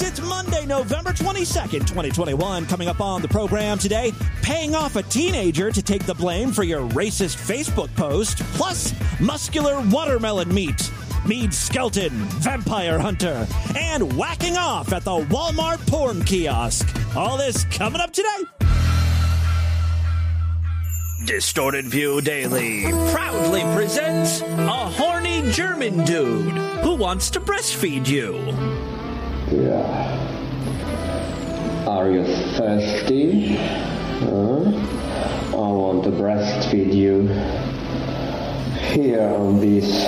[0.00, 2.66] It's Monday, November 22nd, 2021.
[2.66, 6.62] Coming up on the program today, paying off a teenager to take the blame for
[6.62, 10.92] your racist Facebook post, plus muscular watermelon meat.
[11.26, 16.88] Meade Skelton, Vampire Hunter, and whacking off at the Walmart porn kiosk.
[17.16, 18.44] All this coming up today.
[21.26, 28.87] Distorted View Daily proudly presents a horny German dude who wants to breastfeed you.
[29.50, 29.84] Yeah.
[31.86, 32.24] Are you
[32.56, 33.56] thirsty?
[33.56, 34.60] Huh?
[35.52, 37.28] I want to breastfeed you.
[38.92, 40.04] Here on these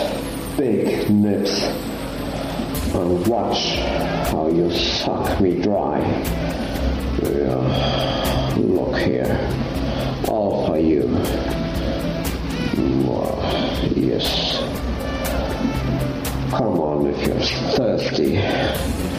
[0.58, 1.62] big nips.
[2.94, 3.76] And watch
[4.30, 6.00] how you suck me dry.
[7.22, 8.54] Yeah.
[8.58, 9.38] Look here.
[10.28, 11.08] All for you.
[13.96, 14.58] Yes.
[16.50, 17.40] Come on if you're
[17.76, 19.09] thirsty.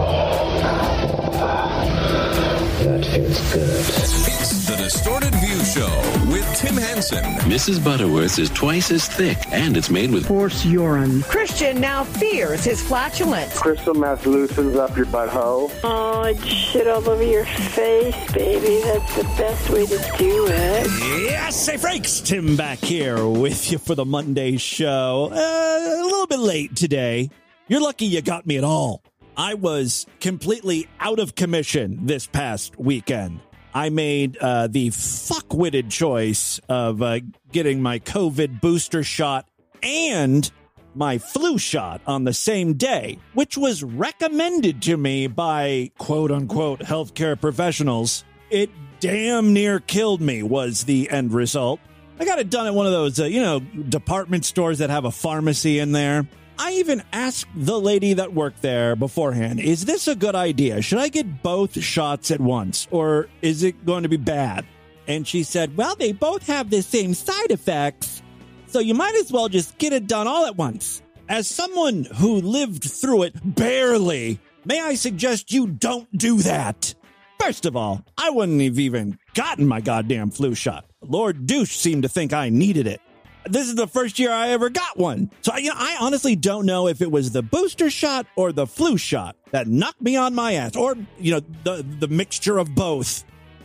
[2.84, 4.57] That feels good.
[4.88, 7.22] It's the Distorted View Show with Tim Henson.
[7.44, 7.84] Mrs.
[7.84, 11.20] Butterworth is twice as thick, and it's made with horse urine.
[11.24, 13.58] Christian now fears his flatulence.
[13.58, 15.70] Crystal meth loosens up your butthole.
[15.84, 18.80] Oh, I'd shit all over your face, baby.
[18.82, 20.86] That's the best way to do it.
[21.22, 22.20] Yes, say freaks.
[22.20, 25.28] Tim back here with you for the Monday show.
[25.30, 27.28] Uh, a little bit late today.
[27.66, 29.02] You're lucky you got me at all.
[29.36, 33.40] I was completely out of commission this past weekend.
[33.74, 37.20] I made uh, the fuck-witted choice of uh,
[37.52, 39.48] getting my COVID booster shot
[39.82, 40.50] and
[40.94, 46.80] my flu shot on the same day, which was recommended to me by quote unquote
[46.80, 48.24] healthcare professionals.
[48.50, 51.80] It damn near killed me, was the end result.
[52.18, 55.04] I got it done at one of those, uh, you know, department stores that have
[55.04, 56.26] a pharmacy in there.
[56.60, 60.82] I even asked the lady that worked there beforehand, is this a good idea?
[60.82, 64.66] Should I get both shots at once or is it going to be bad?
[65.06, 68.22] And she said, well, they both have the same side effects.
[68.66, 71.00] So you might as well just get it done all at once.
[71.28, 76.92] As someone who lived through it barely, may I suggest you don't do that?
[77.40, 80.86] First of all, I wouldn't have even gotten my goddamn flu shot.
[81.02, 83.00] Lord Douche seemed to think I needed it
[83.46, 85.30] this is the first year I ever got one.
[85.42, 88.66] So you know, I honestly don't know if it was the booster shot or the
[88.66, 92.74] flu shot that knocked me on my ass, or you know, the the mixture of
[92.74, 93.24] both.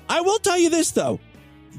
[0.09, 1.19] I will tell you this though,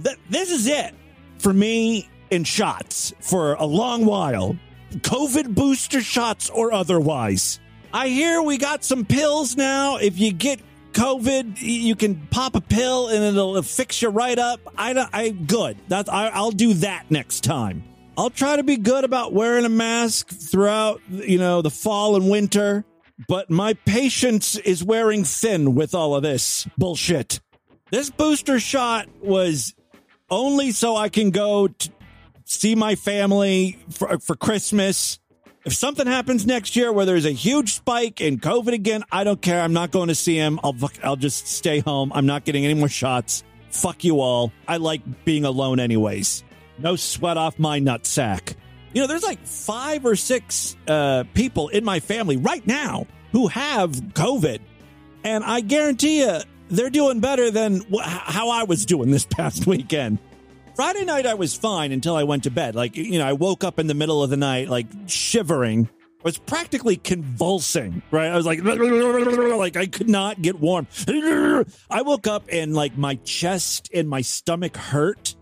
[0.02, 0.94] that this is it
[1.38, 4.56] for me in shots for a long while.
[4.92, 7.60] COVID booster shots or otherwise.
[7.92, 9.96] I hear we got some pills now.
[9.96, 10.60] If you get
[10.94, 14.60] COVID, you can pop a pill and it'll fix you right up.
[14.78, 15.76] I, I good.
[15.88, 17.84] That's I, I'll do that next time.
[18.16, 22.30] I'll try to be good about wearing a mask throughout, you know, the fall and
[22.30, 22.84] winter.
[23.28, 27.40] But my patience is wearing thin with all of this bullshit.
[27.90, 29.74] This booster shot was
[30.30, 31.90] only so I can go to
[32.44, 35.18] see my family for, for Christmas.
[35.64, 39.40] If something happens next year where there's a huge spike in COVID again, I don't
[39.40, 39.62] care.
[39.62, 40.60] I'm not going to see him.
[40.62, 42.12] I'll I'll just stay home.
[42.14, 43.44] I'm not getting any more shots.
[43.70, 44.52] Fuck you all.
[44.68, 46.44] I like being alone anyways.
[46.78, 48.54] No sweat off my nutsack.
[48.92, 53.48] You know, there's like five or six uh, people in my family right now who
[53.48, 54.60] have COVID,
[55.24, 59.66] and I guarantee you they're doing better than wh- how I was doing this past
[59.66, 60.18] weekend.
[60.74, 62.74] Friday night I was fine until I went to bed.
[62.74, 65.88] Like, you know, I woke up in the middle of the night, like shivering.
[66.18, 68.26] I was practically convulsing, right?
[68.26, 70.88] I was like, like I could not get warm.
[71.08, 75.36] I woke up and like my chest and my stomach hurt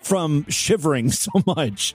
[0.00, 1.94] from shivering so much.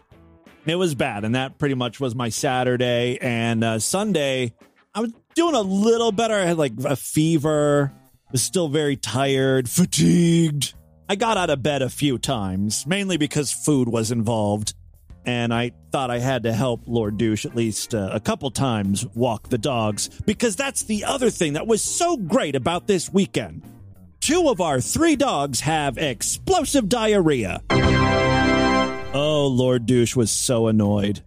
[0.68, 1.26] It was bad.
[1.26, 3.18] And that pretty much was my Saturday.
[3.20, 4.53] And uh, Sunday,
[4.94, 6.35] I was doing a little better.
[6.35, 7.91] I had like a fever,
[8.32, 10.76] was still very tired, fatigued.
[11.09, 14.73] I got out of bed a few times, mainly because food was involved.
[15.26, 19.05] And I thought I had to help Lord Douche at least uh, a couple times
[19.16, 23.64] walk the dogs, because that's the other thing that was so great about this weekend.
[24.20, 27.61] Two of our three dogs have explosive diarrhea.
[29.14, 31.22] Oh, Lord Douche was so annoyed.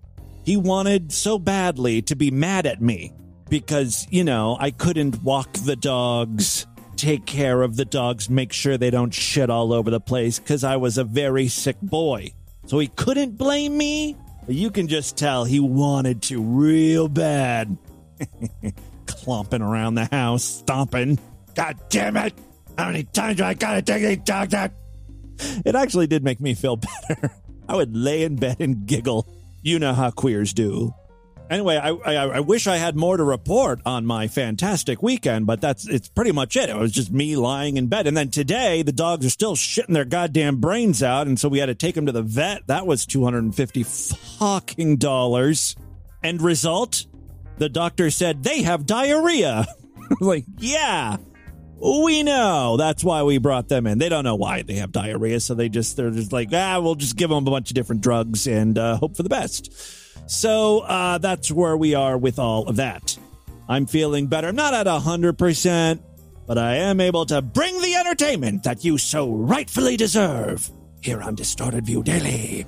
[0.45, 3.13] He wanted so badly to be mad at me
[3.49, 8.77] because, you know, I couldn't walk the dogs, take care of the dogs, make sure
[8.77, 12.33] they don't shit all over the place because I was a very sick boy.
[12.67, 14.17] So he couldn't blame me.
[14.49, 17.77] You can just tell he wanted to real bad.
[19.07, 21.19] Clomping around the house, stomping.
[21.55, 22.35] God damn it!
[22.77, 24.71] How many times do I gotta take these dogs out?
[25.65, 26.77] It actually did make me feel
[27.09, 27.33] better.
[27.69, 29.27] I would lay in bed and giggle.
[29.63, 30.95] You know how queers do.
[31.49, 35.61] Anyway, I, I, I wish I had more to report on my fantastic weekend, but
[35.61, 36.69] that's it's pretty much it.
[36.69, 39.95] It was just me lying in bed, and then today the dogs are still shitting
[39.95, 42.67] their goddamn brains out, and so we had to take them to the vet.
[42.67, 45.77] That was two hundred and fifty fucking dollars.
[46.25, 47.07] End result,
[47.59, 49.67] the doctor said they have diarrhea.
[50.21, 51.17] like, yeah,
[51.81, 52.77] we know.
[52.77, 53.99] That's why we brought them in.
[53.99, 56.97] They don't know why they have diarrhea, so they just they're just like, ah, we'll
[56.97, 59.73] just give them a bunch of different drugs and uh, hope for the best.
[60.27, 63.17] So uh, that's where we are with all of that.
[63.69, 64.49] I'm feeling better.
[64.49, 66.01] I'm not at 100%,
[66.47, 70.71] but I am able to bring the entertainment that you so rightfully deserve
[71.01, 72.67] here on Distorted View Daily.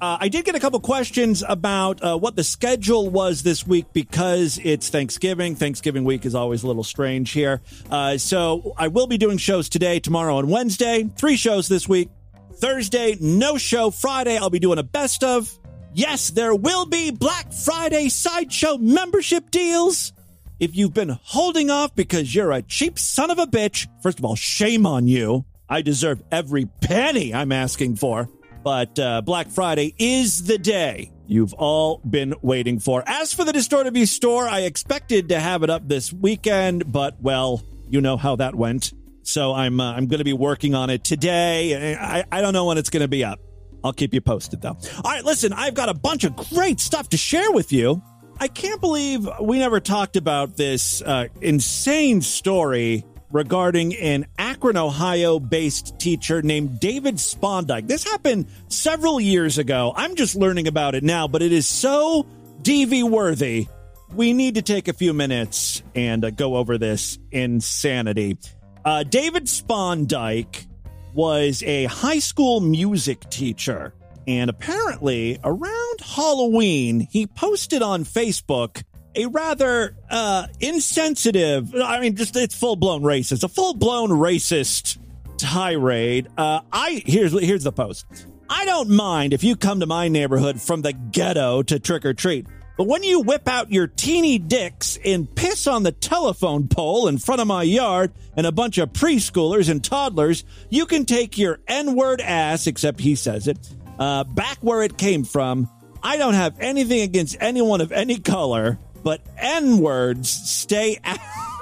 [0.00, 3.86] Uh, I did get a couple questions about uh, what the schedule was this week
[3.92, 5.54] because it's Thanksgiving.
[5.54, 7.62] Thanksgiving week is always a little strange here.
[7.90, 11.08] Uh, so I will be doing shows today, tomorrow, and Wednesday.
[11.16, 12.10] Three shows this week.
[12.56, 13.90] Thursday, no show.
[13.90, 15.58] Friday, I'll be doing a best of.
[15.96, 20.12] Yes, there will be Black Friday sideshow membership deals.
[20.58, 24.24] If you've been holding off because you're a cheap son of a bitch, first of
[24.24, 25.44] all, shame on you.
[25.68, 28.28] I deserve every penny I'm asking for.
[28.64, 33.04] But uh, Black Friday is the day you've all been waiting for.
[33.06, 37.20] As for the Distorted View store, I expected to have it up this weekend, but
[37.20, 38.92] well, you know how that went.
[39.22, 41.94] So I'm uh, I'm going to be working on it today.
[41.94, 43.38] I, I don't know when it's going to be up.
[43.84, 44.76] I'll keep you posted though.
[45.04, 48.02] All right, listen, I've got a bunch of great stuff to share with you.
[48.40, 55.38] I can't believe we never talked about this uh, insane story regarding an Akron, Ohio
[55.38, 57.86] based teacher named David Spondike.
[57.86, 59.92] This happened several years ago.
[59.94, 62.26] I'm just learning about it now, but it is so
[62.62, 63.68] DV worthy.
[64.14, 68.38] We need to take a few minutes and uh, go over this insanity.
[68.84, 70.66] Uh, David Spondike
[71.14, 73.94] was a high school music teacher.
[74.26, 78.82] And apparently, around Halloween, he posted on Facebook
[79.14, 84.98] a rather uh, insensitive, I mean, just it's full blown racist, a full blown racist
[85.38, 86.28] tirade.
[86.36, 88.06] Uh, I here's here's the post.
[88.48, 92.14] I don't mind if you come to my neighborhood from the ghetto to trick or
[92.14, 92.46] treat.
[92.76, 97.18] But when you whip out your teeny dicks and piss on the telephone pole in
[97.18, 101.60] front of my yard and a bunch of preschoolers and toddlers, you can take your
[101.68, 103.58] N word ass, except he says it,
[103.98, 105.68] uh, back where it came from.
[106.02, 111.20] I don't have anything against anyone of any color, but N words stay out.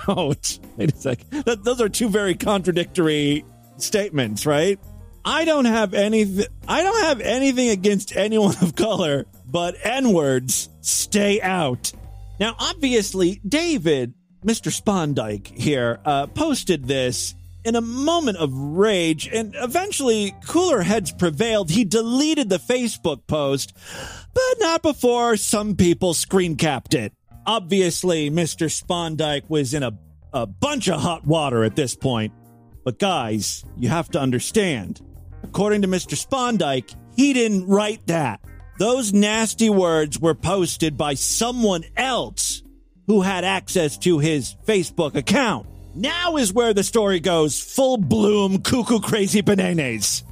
[0.76, 1.19] Wait a sec.
[1.31, 3.44] Those are two very contradictory
[3.76, 4.81] statements, right?
[5.25, 6.47] I don't have anything.
[6.67, 11.93] I don't have anything against anyone of color, but N words stay out.
[12.40, 14.14] Now, obviously, David,
[14.44, 14.72] Mr.
[14.72, 17.34] Spondike here, uh, posted this
[17.64, 21.70] in a moment of rage, and eventually, cooler heads prevailed.
[21.70, 23.72] He deleted the Facebook post,
[24.34, 27.12] but not before some people screen capped it.
[27.46, 28.66] Obviously, Mr.
[28.66, 29.93] Spondike was in a,
[30.32, 32.32] a bunch of hot water at this point.
[32.84, 35.00] But guys, you have to understand.
[35.44, 36.16] According to Mr.
[36.16, 38.40] Spondike, he didn't write that.
[38.78, 42.62] Those nasty words were posted by someone else
[43.06, 45.67] who had access to his Facebook account.
[45.94, 50.24] Now is where the story goes full bloom cuckoo crazy bananas.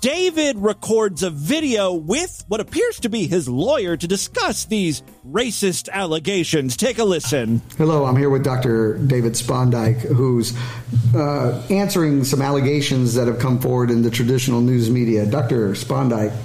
[0.00, 5.88] David records a video with what appears to be his lawyer to discuss these racist
[5.88, 6.76] allegations.
[6.76, 7.62] Take a listen.
[7.78, 8.98] Hello, I'm here with Dr.
[8.98, 10.54] David Spondike, who's
[11.14, 15.24] uh, answering some allegations that have come forward in the traditional news media.
[15.24, 15.70] Dr.
[15.70, 16.36] Spondike,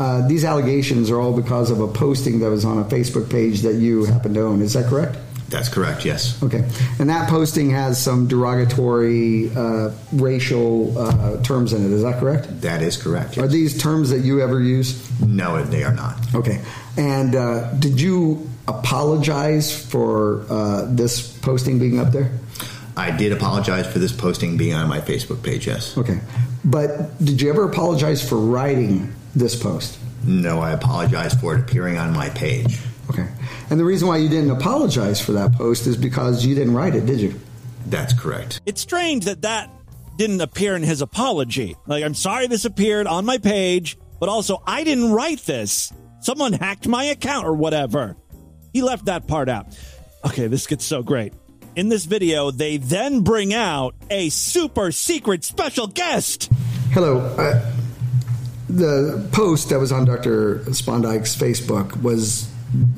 [0.00, 3.60] uh, these allegations are all because of a posting that was on a Facebook page
[3.60, 4.62] that you happen to own.
[4.62, 5.18] Is that correct?
[5.50, 6.42] That's correct, yes.
[6.42, 6.66] Okay.
[6.98, 11.90] And that posting has some derogatory uh, racial uh, terms in it.
[11.92, 12.62] Is that correct?
[12.62, 13.36] That is correct.
[13.36, 15.06] Are these terms that you ever use?
[15.20, 16.16] No, they are not.
[16.34, 16.62] Okay.
[16.96, 22.30] And uh, did you apologize for uh, this posting being up there?
[22.96, 25.98] I did apologize for this posting being on my Facebook page, yes.
[25.98, 26.20] Okay.
[26.64, 29.98] But did you ever apologize for writing this post?
[30.24, 32.78] No, I apologize for it appearing on my page.
[33.10, 33.26] Okay.
[33.70, 36.94] And the reason why you didn't apologize for that post is because you didn't write
[36.94, 37.40] it, did you?
[37.86, 38.60] That's correct.
[38.66, 39.70] It's strange that that
[40.16, 41.76] didn't appear in his apology.
[41.86, 45.92] Like, I'm sorry this appeared on my page, but also I didn't write this.
[46.20, 48.16] Someone hacked my account or whatever.
[48.72, 49.66] He left that part out.
[50.24, 51.32] Okay, this gets so great.
[51.74, 56.50] In this video, they then bring out a super secret special guest.
[56.90, 57.18] Hello.
[57.18, 57.72] Uh,
[58.76, 60.60] the post that was on Dr.
[60.66, 62.50] Spondike's Facebook was.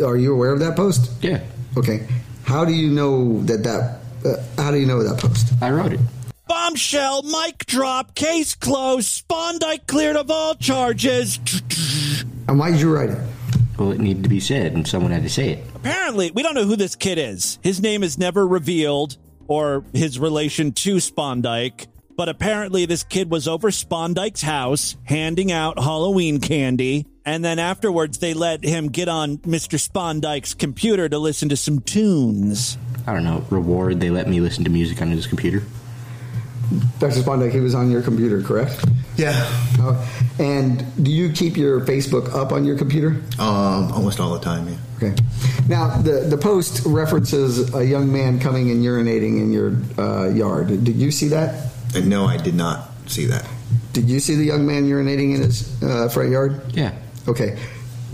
[0.04, 1.10] Are you aware of that post?
[1.22, 1.40] Yeah.
[1.76, 2.06] Okay.
[2.44, 4.00] How do you know that that?
[4.24, 5.52] Uh, how do you know that post?
[5.62, 6.00] I wrote it.
[6.46, 11.38] Bombshell, mic drop, case closed, Spondike cleared of all charges.
[12.46, 13.18] And why did you write it?
[13.78, 15.64] Well, it needed to be said, and someone had to say it.
[15.74, 17.58] Apparently, we don't know who this kid is.
[17.62, 19.16] His name is never revealed
[19.48, 25.78] or his relation to Spondike, but apparently this kid was over Spondike's house handing out
[25.78, 27.06] Halloween candy.
[27.24, 29.78] And then afterwards, they let him get on Mr.
[29.78, 32.76] Spondike's computer to listen to some tunes.
[33.06, 35.62] I don't know, reward, they let me listen to music on his computer.
[36.98, 37.20] Dr.
[37.20, 38.84] Spondike, he was on your computer, correct?
[39.16, 39.32] Yeah,
[39.78, 40.06] Uh,
[40.38, 43.20] and do you keep your Facebook up on your computer?
[43.38, 44.68] um, almost all the time.
[44.68, 44.76] Yeah.
[44.96, 45.14] Okay.
[45.68, 50.68] Now, the, the post references a young man coming and urinating in your uh, yard.
[50.68, 51.71] Did you see that?
[51.94, 53.46] And no, I did not see that.
[53.92, 56.74] Did you see the young man urinating in his uh, front yard?
[56.74, 56.94] Yeah.
[57.28, 57.58] Okay.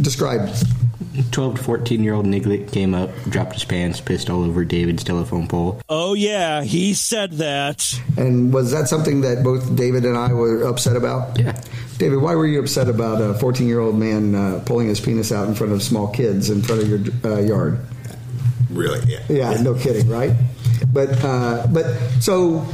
[0.00, 0.50] Describe.
[1.32, 5.02] 12 to 14 year old Niglet came up, dropped his pants, pissed all over David's
[5.04, 5.80] telephone pole.
[5.88, 8.00] Oh, yeah, he said that.
[8.16, 11.38] And was that something that both David and I were upset about?
[11.38, 11.61] Yeah.
[11.99, 15.32] David, why were you upset about a 14 year old man uh, pulling his penis
[15.32, 17.80] out in front of small kids in front of your uh, yard?
[18.70, 19.00] Really?
[19.11, 19.20] Yeah.
[19.28, 20.32] Yeah, no kidding, right?
[20.92, 22.66] But uh, but so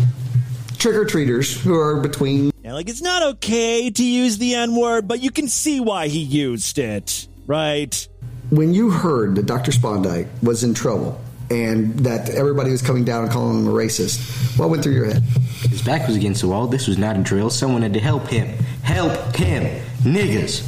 [0.85, 4.77] trick or treaters who are between Yeah, like it's not okay to use the N
[4.77, 8.07] word, but you can see why he used it, right?
[8.51, 9.73] when you heard that Dr.
[9.73, 11.19] Spondike was in trouble
[11.51, 15.07] and that everybody was coming down and calling him a racist, what went through your
[15.07, 15.23] head?
[15.71, 16.67] His back was against the wall.
[16.67, 17.49] This was not a drill.
[17.49, 18.47] Someone had to help him.
[18.83, 19.83] Help him.
[20.03, 20.63] Niggas.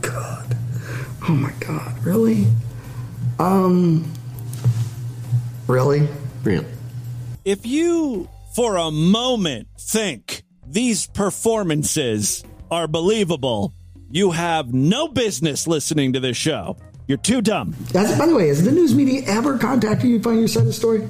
[0.00, 0.56] God.
[1.28, 2.02] Oh my God.
[2.02, 2.46] Really?
[3.38, 4.10] Um.
[5.68, 6.08] Really?
[6.42, 6.66] Really.
[7.44, 13.74] If you, for a moment, think these performances are believable,
[14.10, 16.76] you have no business listening to this show.
[17.08, 17.72] You're too dumb.
[17.92, 20.60] Has, by the way, has the news media ever contacted you to find your side
[20.60, 21.08] of the story?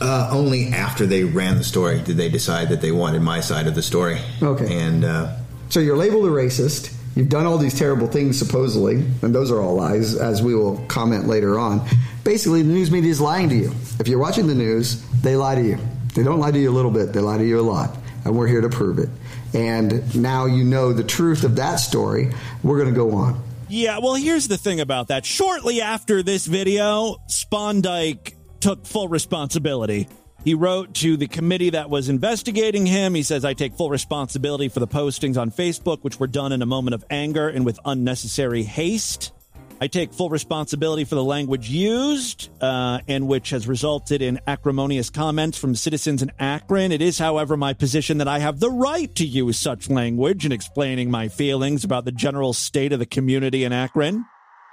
[0.00, 3.66] Uh, only after they ran the story did they decide that they wanted my side
[3.66, 4.20] of the story.
[4.42, 4.72] Okay.
[4.80, 5.34] And uh,
[5.70, 6.94] So you're labeled a racist.
[7.18, 10.78] You've done all these terrible things, supposedly, and those are all lies, as we will
[10.86, 11.84] comment later on.
[12.22, 13.72] Basically, the news media is lying to you.
[13.98, 15.78] If you're watching the news, they lie to you.
[16.14, 17.98] They don't lie to you a little bit, they lie to you a lot.
[18.24, 19.08] And we're here to prove it.
[19.52, 22.32] And now you know the truth of that story.
[22.62, 23.42] We're going to go on.
[23.68, 25.26] Yeah, well, here's the thing about that.
[25.26, 30.06] Shortly after this video, Spondike took full responsibility.
[30.44, 33.14] He wrote to the committee that was investigating him.
[33.14, 36.62] He says, I take full responsibility for the postings on Facebook, which were done in
[36.62, 39.32] a moment of anger and with unnecessary haste.
[39.80, 45.08] I take full responsibility for the language used, uh, and which has resulted in acrimonious
[45.08, 46.90] comments from citizens in Akron.
[46.90, 50.50] It is, however, my position that I have the right to use such language in
[50.50, 54.24] explaining my feelings about the general state of the community in Akron.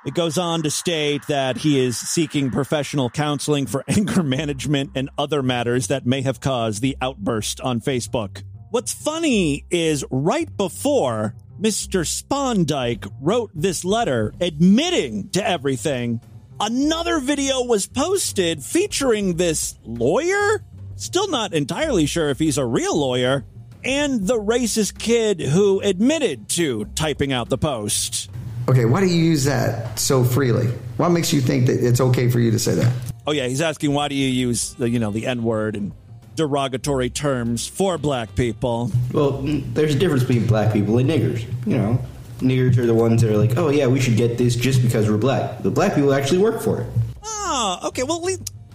[0.06, 5.10] It goes on to state that he is seeking professional counseling for anger management and
[5.18, 8.44] other matters that may have caused the outburst on Facebook.
[8.70, 12.06] What's funny is right before Mr.
[12.06, 16.22] Spondike wrote this letter admitting to everything,
[16.60, 20.64] another video was posted featuring this lawyer.
[20.98, 23.44] Still not entirely sure if he's a real lawyer,
[23.84, 28.30] and the racist kid who admitted to typing out the post.
[28.68, 30.68] Okay, why do you use that so freely?
[30.98, 32.94] What makes you think that it's okay for you to say that?
[33.28, 35.92] Oh yeah, he's asking why do you use the you know the N word and
[36.36, 38.92] derogatory terms for black people.
[39.12, 41.46] Well, there's a difference between black people and niggers.
[41.66, 42.00] You know,
[42.40, 45.10] niggers are the ones that are like, oh yeah, we should get this just because
[45.10, 45.64] we're black.
[45.64, 46.88] The black people actually work for it.
[47.24, 48.04] Oh, okay.
[48.04, 48.28] Well,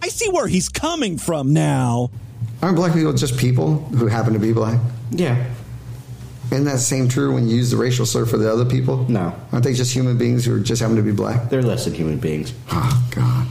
[0.03, 2.11] I see where he's coming from now.
[2.63, 4.81] Aren't black people just people who happen to be black?
[5.11, 5.45] Yeah.
[6.51, 9.09] Isn't that the same true when you use the racial slur for the other people?
[9.09, 9.35] No.
[9.53, 11.49] Aren't they just human beings who just happen to be black?
[11.49, 12.53] They're less than human beings.
[12.73, 13.47] Oh, God.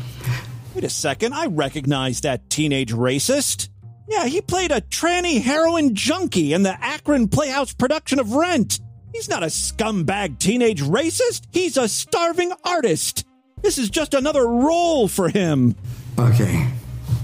[0.76, 1.34] Wait a second.
[1.34, 3.70] I recognize that teenage racist.
[4.10, 8.80] Yeah, he played a tranny heroin junkie in the Akron Playhouse production of Rent.
[9.14, 11.48] He's not a scumbag teenage racist.
[11.52, 13.26] He's a starving artist.
[13.62, 15.76] This is just another role for him.
[16.18, 16.68] Okay.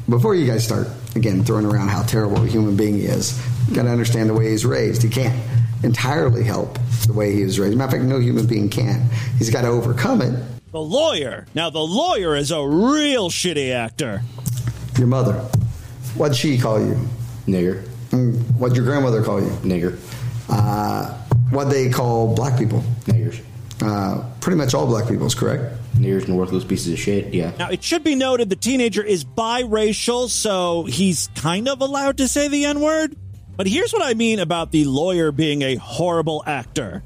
[0.08, 3.40] Before you guys start, again, throwing around how terrible a human being he is,
[3.74, 5.02] gotta understand the way he's raised.
[5.02, 5.36] He can't
[5.84, 7.78] entirely help the way he was raised.
[7.78, 9.08] Matter of fact, no human being can.
[9.38, 10.44] He's got to overcome it.
[10.72, 11.46] The lawyer.
[11.54, 14.22] Now, the lawyer is a real shitty actor.
[14.98, 15.34] Your mother.
[16.16, 16.96] What'd she call you?
[17.48, 17.84] Nigger.
[18.10, 19.50] Mm, What'd your grandmother call you?
[19.62, 19.98] Nigger.
[20.50, 21.14] Uh,
[21.52, 22.84] what they call black people?
[23.06, 23.42] Niggers.
[23.86, 25.63] Uh, pretty much all black people is correct.
[25.96, 27.34] Niggers and worthless pieces of shit.
[27.34, 27.54] Yeah.
[27.58, 32.27] Now, it should be noted the teenager is biracial, so he's kind of allowed to
[32.27, 33.15] say the N word.
[33.56, 37.04] But here's what I mean about the lawyer being a horrible actor.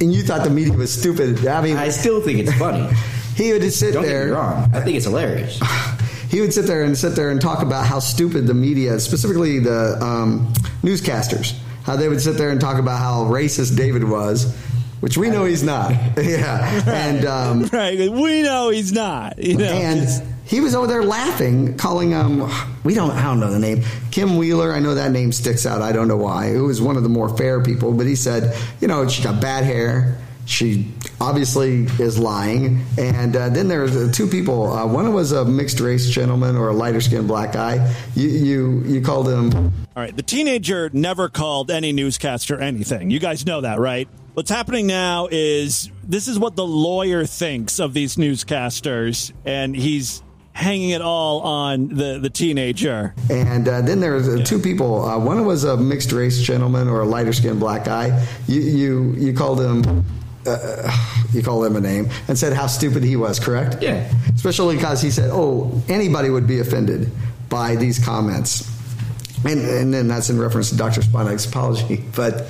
[0.00, 1.46] And you thought the media was stupid.
[1.46, 2.88] I mean, I still think it's funny.
[3.36, 4.26] he would sit Don't get there.
[4.26, 4.70] me wrong.
[4.74, 5.60] I think it's hilarious.
[6.30, 9.58] he would sit there and sit there and talk about how stupid the media, specifically
[9.58, 10.52] the um,
[10.82, 14.56] newscasters, how they would sit there and talk about how racist David was,
[15.02, 15.90] which we know he's not.
[16.16, 19.36] yeah, and um, right, we know he's not.
[19.38, 20.08] You know, and
[20.44, 22.50] he was over there laughing, calling um,
[22.84, 23.82] we don't, I don't know the name,
[24.12, 24.72] Kim Wheeler.
[24.72, 25.82] I know that name sticks out.
[25.82, 26.54] I don't know why.
[26.54, 29.40] It was one of the more fair people, but he said, you know, she got
[29.40, 30.18] bad hair.
[30.44, 32.84] She obviously is lying.
[32.98, 34.72] And uh, then there's uh, two people.
[34.72, 37.94] Uh, one was a mixed race gentleman or a lighter skinned black guy.
[38.14, 39.54] You, you, you called him.
[39.54, 43.10] All right, the teenager never called any newscaster anything.
[43.10, 44.08] You guys know that, right?
[44.34, 50.22] What's happening now is this is what the lawyer thinks of these newscasters, and he's
[50.54, 53.14] hanging it all on the, the teenager.
[53.30, 55.04] And uh, then there's uh, two people.
[55.04, 58.26] Uh, one was a mixed race gentleman or a lighter skinned black guy.
[58.46, 60.02] You, you, you called him.
[60.46, 60.90] Uh,
[61.32, 63.82] you called him a name and said how stupid he was, correct?
[63.82, 64.10] Yeah.
[64.34, 67.10] Especially because he said, "Oh, anybody would be offended
[67.48, 68.68] by these comments,"
[69.44, 71.02] and and then that's in reference to Dr.
[71.02, 72.04] Spondike's apology.
[72.16, 72.44] But uh,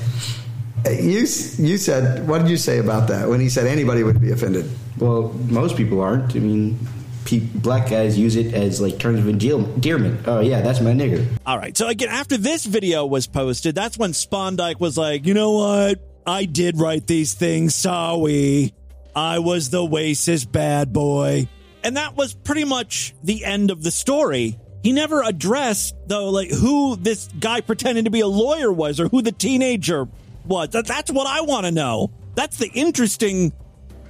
[0.90, 4.32] you you said, what did you say about that when he said anybody would be
[4.32, 4.70] offended?
[4.98, 6.34] Well, most people aren't.
[6.36, 6.78] I mean,
[7.24, 10.26] pe- black guys use it as like terms of endear- endearment.
[10.26, 11.26] Oh yeah, that's my nigger.
[11.46, 15.34] All right, so again, after this video was posted, that's when Spondike was like, you
[15.34, 16.00] know what?
[16.26, 18.74] I did write these things, sorry.
[19.14, 21.48] I was the racist bad boy.
[21.84, 24.58] And that was pretty much the end of the story.
[24.82, 29.08] He never addressed, though, like who this guy pretending to be a lawyer was or
[29.08, 30.08] who the teenager
[30.46, 30.68] was.
[30.68, 32.10] That's what I want to know.
[32.34, 33.52] That's the interesting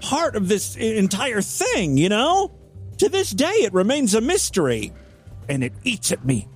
[0.01, 2.53] part of this entire thing, you know?
[2.99, 4.93] To this day, it remains a mystery.
[5.49, 6.49] And it eats at me.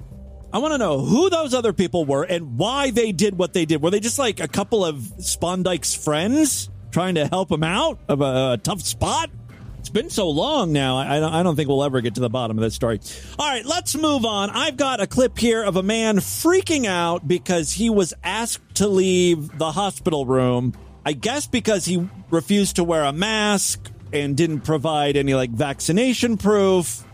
[0.52, 3.64] I want to know who those other people were and why they did what they
[3.64, 3.82] did.
[3.82, 8.20] Were they just like a couple of Spondike's friends trying to help him out of
[8.20, 9.30] a, a tough spot?
[9.86, 10.96] It's been so long now.
[10.98, 12.98] I, I don't- think we'll ever get to the bottom of this story.
[13.38, 14.50] All right, let's move on.
[14.50, 18.88] I've got a clip here of a man freaking out because he was asked to
[18.88, 20.74] leave the hospital room.
[21.04, 26.36] I guess because he refused to wear a mask and didn't provide any like vaccination
[26.36, 27.04] proof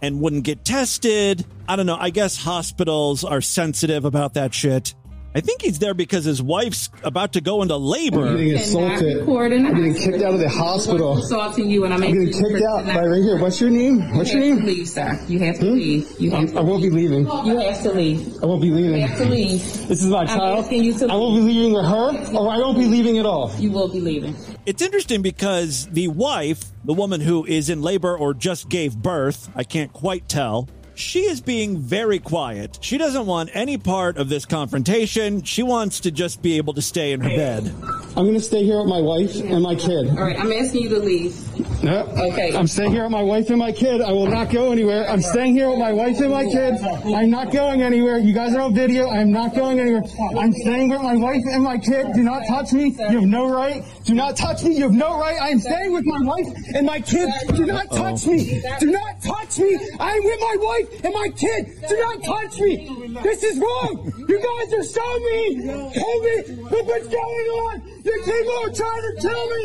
[0.00, 1.44] and wouldn't get tested.
[1.68, 1.98] I don't know.
[1.98, 4.94] I guess hospitals are sensitive about that shit.
[5.32, 8.26] I think he's there because his wife's about to go into labor.
[8.26, 9.20] I'm getting assaulted.
[9.28, 11.18] I'm getting kicked out of the hospital.
[11.18, 13.38] assaulting you, and I'm I'm getting kicked out by right here.
[13.38, 14.16] What's your name?
[14.16, 14.66] What's your You have name?
[14.66, 15.20] to leave, sir.
[15.28, 15.74] You have to Hmm?
[15.74, 16.20] leave.
[16.20, 17.26] You have I won't be leaving.
[17.46, 18.42] You have to leave.
[18.42, 19.00] I won't be leaving.
[19.00, 19.60] You have to leave.
[19.86, 20.64] This is my I'm child.
[20.64, 23.26] asking you to I won't be leaving with her, or I won't be leaving at
[23.26, 23.52] all.
[23.56, 24.34] You will be leaving.
[24.66, 29.48] It's interesting because the wife, the woman who is in labor or just gave birth,
[29.54, 30.68] I can't quite tell,
[31.00, 32.78] she is being very quiet.
[32.80, 35.42] She doesn't want any part of this confrontation.
[35.42, 37.72] She wants to just be able to stay in her bed.
[38.16, 40.08] I'm going to stay here with my wife and my kid.
[40.10, 41.82] All right, I'm asking you to leave.
[41.82, 42.02] No.
[42.02, 42.54] Okay.
[42.54, 44.00] I'm staying here with my wife and my kid.
[44.00, 45.08] I will not go anywhere.
[45.08, 46.74] I'm staying here with my wife and my kid.
[47.14, 48.18] I'm not going anywhere.
[48.18, 49.08] You guys are on video.
[49.08, 50.02] I'm not going anywhere.
[50.36, 52.08] I'm staying with my wife and my kid.
[52.14, 52.96] Do not touch me.
[52.98, 53.82] You have no right.
[54.04, 54.76] Do not touch me.
[54.76, 55.40] You have no right.
[55.40, 57.28] I am staying with my wife and my kid.
[57.54, 58.62] Do not touch me.
[58.80, 59.78] Do not touch me.
[60.00, 61.80] I am with my wife and my kid.
[61.88, 63.18] Do not touch me.
[63.22, 64.12] This is wrong.
[64.28, 65.62] You guys are so mean.
[65.68, 66.70] COVID.
[66.70, 67.82] Look what's going on.
[68.02, 69.64] The people are trying to kill me.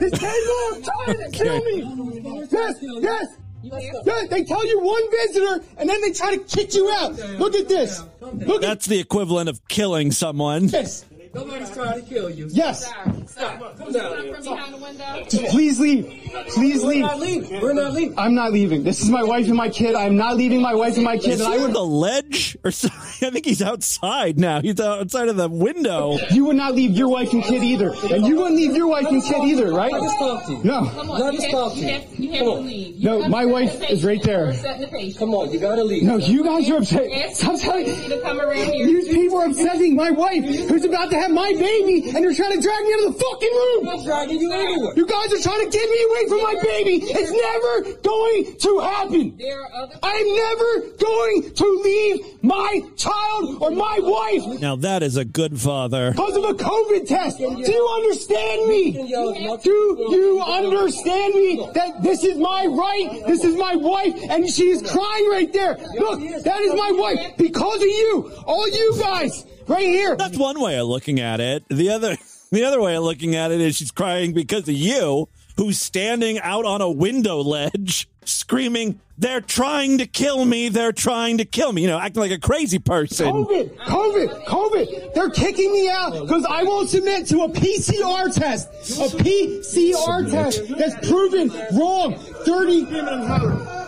[0.00, 2.46] The people are trying to kill me.
[2.50, 3.36] Yes, yes.
[3.62, 7.12] Yeah, they tell you one visitor and then they try to kick you out.
[7.38, 8.02] Look at this.
[8.20, 10.66] Look at That's the equivalent of killing someone.
[10.68, 11.04] this.
[11.32, 12.48] Nobody's trying to kill you.
[12.50, 12.86] Yes.
[13.26, 13.76] Stop.
[13.78, 15.24] Come down from behind the window.
[15.50, 16.29] Please leave.
[16.54, 17.02] Please leave.
[17.04, 17.60] We're not leaving.
[17.60, 18.18] We're not leaving.
[18.18, 18.82] I'm not leaving.
[18.84, 19.94] This is my wife and my kid.
[19.94, 21.30] I'm not leaving my wife and my kid.
[21.34, 23.00] Is And he I on would the ledge or something?
[23.28, 24.60] I think he's outside now.
[24.60, 26.16] He's outside of the window.
[26.30, 27.92] You would not leave your wife and kid either.
[28.12, 29.92] And you wouldn't leave your wife and kid either, right?
[29.92, 30.64] Let us talk to you.
[30.64, 30.86] No.
[30.90, 31.18] Come on.
[31.18, 32.96] You have, you have, you have to leave.
[32.96, 34.46] You No, have my to wife set the is right there.
[34.46, 34.62] patient.
[34.62, 35.18] Set the patient.
[35.18, 36.02] Come on, you gotta leave.
[36.02, 37.10] No, you guys are upset.
[37.12, 38.86] Ask Stop the telling patient to come around here.
[38.86, 42.56] These people are upsetting my wife who's about to have my baby and you're trying
[42.56, 43.88] to drag me out of the fucking room.
[43.88, 44.92] I'm dragging you anywhere.
[44.96, 47.00] You guys are trying to get me away from my baby.
[47.04, 49.36] It's never going to happen.
[49.38, 49.98] There are other.
[50.02, 55.60] I'm never going to leave my child or my wife Now that is a good
[55.60, 56.10] father.
[56.12, 57.38] because of a COVID test.
[57.38, 58.92] Do you understand me?
[58.92, 63.22] Do you understand me that this is my right?
[63.26, 65.76] This is my wife and she is crying right there.
[65.98, 68.32] Look, that is my wife because of you.
[68.46, 70.16] All you guys right here.
[70.16, 71.64] That's one way of looking at it.
[71.68, 72.16] The other
[72.50, 75.28] the other way of looking at it is she's crying because of you,
[75.60, 78.08] who's standing out on a window ledge.
[78.24, 80.70] screaming, They're trying to kill me.
[80.70, 81.82] They're trying to kill me.
[81.82, 83.26] You know, acting like a crazy person.
[83.26, 85.12] COVID, COVID, COVID.
[85.12, 88.68] They're kicking me out because I won't submit to a PCR test.
[88.70, 92.14] A PCR test that's proven wrong.
[92.14, 92.86] 30.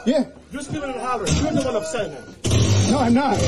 [0.05, 0.27] Yeah.
[0.53, 1.35] You're screaming and hollering.
[1.37, 2.91] You're the one upset now.
[2.91, 3.39] No, I'm not.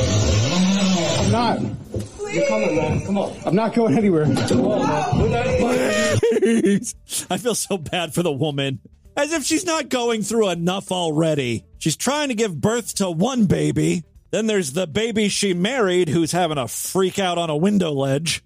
[1.21, 2.14] I'm not.
[2.35, 3.05] You're coming, man.
[3.07, 3.37] Come on.
[3.47, 4.25] I'm not going anywhere.
[4.25, 5.21] Come on, man.
[5.21, 6.95] We're not-
[7.31, 8.81] I feel so bad for the woman.
[9.17, 11.65] As if she's not going through enough already.
[11.79, 14.05] She's trying to give birth to one baby.
[14.31, 18.43] Then there's the baby she married who's having a freak out on a window ledge.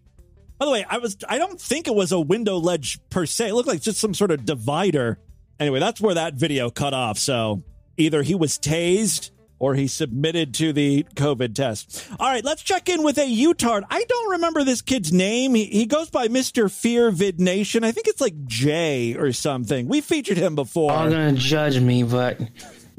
[0.58, 3.48] By the way, I was I don't think it was a window ledge per se.
[3.48, 5.18] It looked like just some sort of divider.
[5.58, 7.16] Anyway, that's where that video cut off.
[7.18, 7.62] So
[7.96, 12.06] either he was tased or he submitted to the COVID test.
[12.18, 13.84] All right, let's check in with a Utard.
[13.90, 15.54] I don't remember this kid's name.
[15.54, 16.70] He, he goes by Mr.
[16.70, 17.84] Fear Vid Nation.
[17.84, 19.88] I think it's like Jay or something.
[19.88, 20.92] We featured him before.
[20.92, 22.40] all gonna judge me, but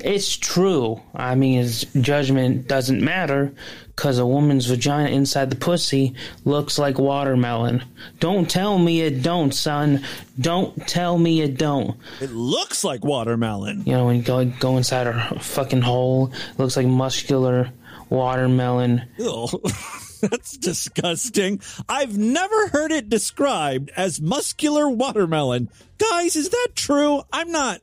[0.03, 1.01] it's true.
[1.13, 3.53] I mean, his judgment doesn't matter
[3.95, 7.83] because a woman's vagina inside the pussy looks like watermelon.
[8.19, 10.03] Don't tell me it don't, son.
[10.39, 11.97] Don't tell me it don't.
[12.21, 13.83] It looks like watermelon.
[13.85, 17.71] You know, when you go go inside her fucking hole, it looks like muscular
[18.09, 19.03] watermelon.
[19.17, 19.47] Ew.
[20.21, 21.61] That's disgusting.
[21.87, 25.69] I've never heard it described as muscular watermelon.
[25.97, 27.21] Guys, is that true?
[27.31, 27.81] I'm not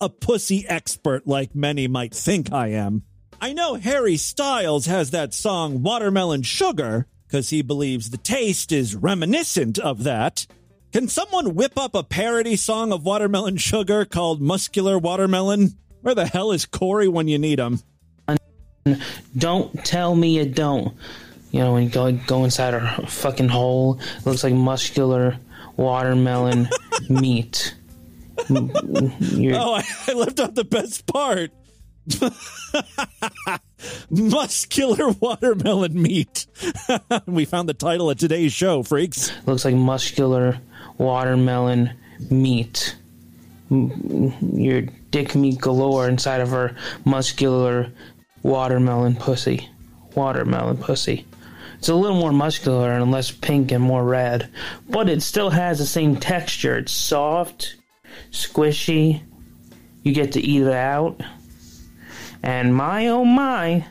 [0.00, 3.02] a pussy expert like many might think I am.
[3.40, 8.94] I know Harry Styles has that song Watermelon Sugar because he believes the taste is
[8.94, 10.46] reminiscent of that.
[10.92, 15.76] Can someone whip up a parody song of Watermelon Sugar called Muscular Watermelon?
[16.02, 17.80] Where the hell is Corey when you need him?
[19.36, 20.94] Don't tell me you don't.
[21.52, 25.36] You know, when you go go inside her fucking hole, it looks like muscular
[25.76, 26.68] watermelon
[27.08, 27.74] meat.
[28.48, 31.50] Oh, I, I left out the best part.
[34.10, 36.46] Muscular watermelon meat.
[37.26, 39.32] we found the title of today's show, freaks.
[39.46, 40.58] looks like muscular
[40.98, 41.92] watermelon
[42.30, 42.96] meat.
[43.70, 47.92] Your dick meat galore inside of her muscular
[48.42, 49.68] watermelon pussy.
[50.14, 51.26] Watermelon pussy.
[51.78, 54.50] It's a little more muscular and less pink and more red,
[54.88, 56.76] but it still has the same texture.
[56.76, 57.76] It's soft,
[58.30, 59.22] squishy.
[60.02, 61.20] You get to eat it out.
[62.42, 63.84] And my oh my,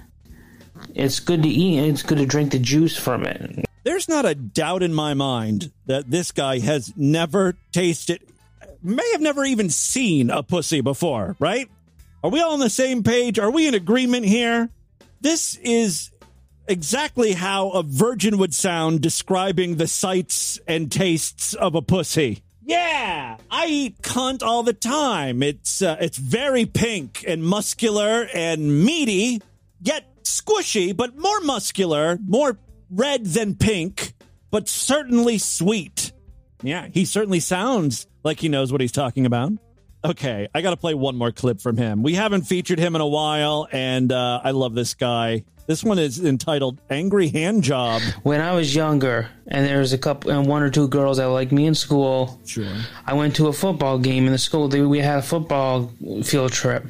[0.96, 1.90] it's good to eat.
[1.90, 3.66] It's good to drink the juice from it.
[3.84, 8.22] There's not a doubt in my mind that this guy has never tasted,
[8.84, 11.70] may have never even seen a pussy before, right?
[12.24, 13.40] Are we all on the same page?
[13.40, 14.70] Are we in agreement here?
[15.22, 16.12] This is
[16.68, 22.44] exactly how a virgin would sound describing the sights and tastes of a pussy.
[22.70, 25.42] Yeah, I eat cunt all the time.
[25.42, 29.42] It's uh, it's very pink and muscular and meaty,
[29.82, 32.60] yet squishy, but more muscular, more
[32.92, 34.14] red than pink,
[34.52, 36.12] but certainly sweet.
[36.62, 39.52] Yeah, he certainly sounds like he knows what he's talking about.
[40.04, 42.04] Okay, I got to play one more clip from him.
[42.04, 45.44] We haven't featured him in a while, and uh, I love this guy.
[45.68, 49.98] This one is entitled "Angry Hand Job." when I was younger, and there was a
[49.98, 52.40] couple and one or two girls that liked me in school.
[52.46, 52.66] Sure.
[53.06, 54.70] I went to a football game in the school.
[54.70, 55.92] We had a football
[56.24, 56.86] field trip.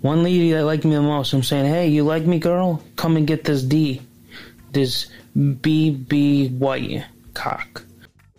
[0.00, 1.32] One lady that liked me the most.
[1.32, 2.82] I'm saying, hey, you like me, girl?
[2.96, 4.02] Come and get this D,
[4.72, 7.04] this BB white
[7.34, 7.84] cock.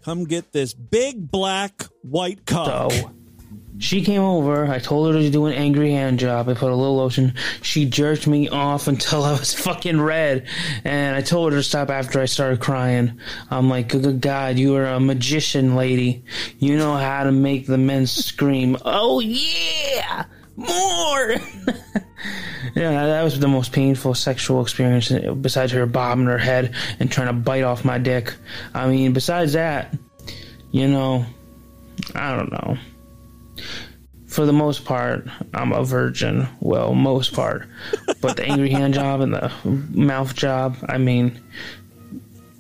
[0.04, 2.92] Come get this big black white cock.
[2.92, 3.12] So
[3.80, 4.66] she came over.
[4.66, 6.50] I told her to do an angry hand job.
[6.50, 7.34] I put a little lotion.
[7.62, 10.48] She jerked me off until I was fucking red.
[10.84, 13.20] And I told her to stop after I started crying.
[13.50, 16.26] I'm like, good God, you are a magician, lady.
[16.60, 20.26] You know how to make the men scream, oh yeah,
[20.58, 21.32] more.
[22.76, 27.10] yeah, that was the most painful sexual experience eh, besides her bobbing her head and
[27.10, 28.34] trying to bite off my dick.
[28.74, 29.98] I mean, besides that,
[30.72, 31.26] you know,
[32.14, 32.78] I don't know
[34.30, 36.48] for the most part, I'm a virgin.
[36.60, 37.68] Well, most part.
[38.22, 41.42] But the angry hand job and the mouth job, I mean,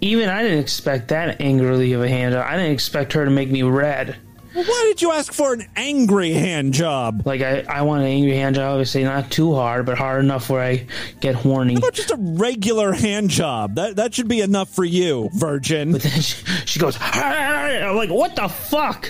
[0.01, 2.45] even I didn't expect that angrily of a hand job.
[2.47, 4.17] I didn't expect her to make me red.
[4.55, 7.21] Well, why did you ask for an angry hand job?
[7.23, 10.49] Like, I, I want an angry hand job, obviously, not too hard, but hard enough
[10.49, 10.87] where I
[11.19, 11.73] get horny.
[11.73, 13.75] How about just a regular hand job?
[13.75, 15.91] That that should be enough for you, virgin.
[15.91, 19.07] But then she, she goes, I'm like, what the fuck?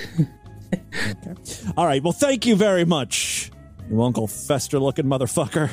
[1.77, 2.03] All right.
[2.03, 3.51] Well, thank you very much,
[3.89, 5.69] you Uncle Fester looking motherfucker.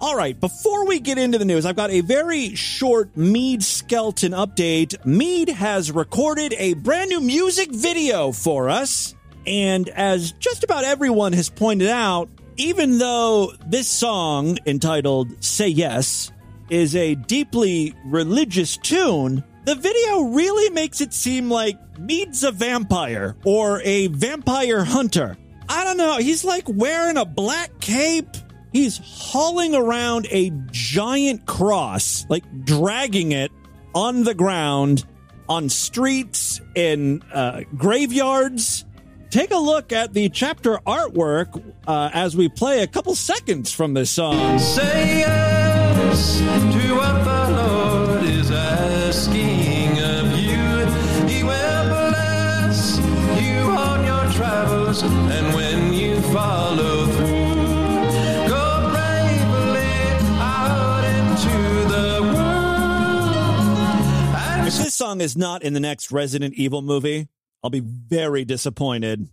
[0.00, 4.30] All right, before we get into the news, I've got a very short Meade Skelton
[4.30, 5.04] update.
[5.04, 11.32] Meade has recorded a brand new music video for us, and as just about everyone
[11.32, 16.30] has pointed out, even though this song entitled Say Yes
[16.70, 23.36] is a deeply religious tune, the video really makes it seem like Meade's a vampire
[23.44, 25.36] or a vampire hunter.
[25.68, 26.16] I don't know.
[26.16, 28.34] He's like wearing a black cape.
[28.72, 33.52] He's hauling around a giant cross, like dragging it
[33.94, 35.04] on the ground,
[35.50, 38.86] on streets, in uh, graveyards.
[39.28, 43.92] Take a look at the chapter artwork uh, as we play a couple seconds from
[43.92, 44.58] this song.
[44.58, 49.57] Say yes to what the Lord is asking
[64.98, 67.28] song is not in the next Resident Evil movie,
[67.62, 69.28] I'll be very disappointed.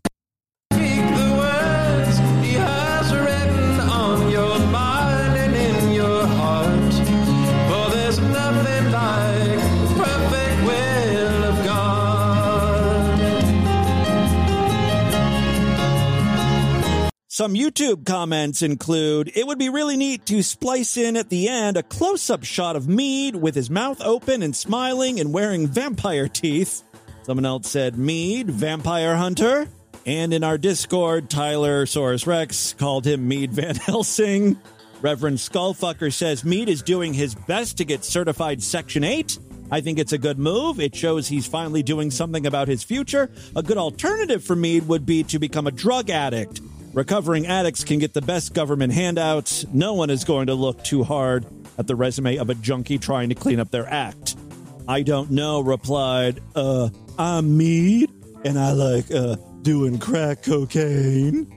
[17.36, 21.76] Some YouTube comments include It would be really neat to splice in at the end
[21.76, 26.30] a close up shot of Meade with his mouth open and smiling and wearing vampire
[26.30, 26.84] teeth.
[27.24, 29.68] Someone else said Meade, vampire hunter.
[30.06, 34.58] And in our Discord, Tyler Saurus Rex called him Meade Van Helsing.
[35.02, 39.40] Reverend Skullfucker says Meade is doing his best to get certified Section 8.
[39.72, 40.80] I think it's a good move.
[40.80, 43.30] It shows he's finally doing something about his future.
[43.58, 46.62] A good alternative for Meade would be to become a drug addict.
[46.96, 49.66] Recovering addicts can get the best government handouts.
[49.74, 51.46] No one is going to look too hard
[51.78, 54.38] at the resume of a junkie trying to clean up their act.
[54.88, 56.88] I don't know, replied, uh,
[57.20, 58.10] I'm Meade,
[58.46, 61.54] and I like, uh, doing crack cocaine.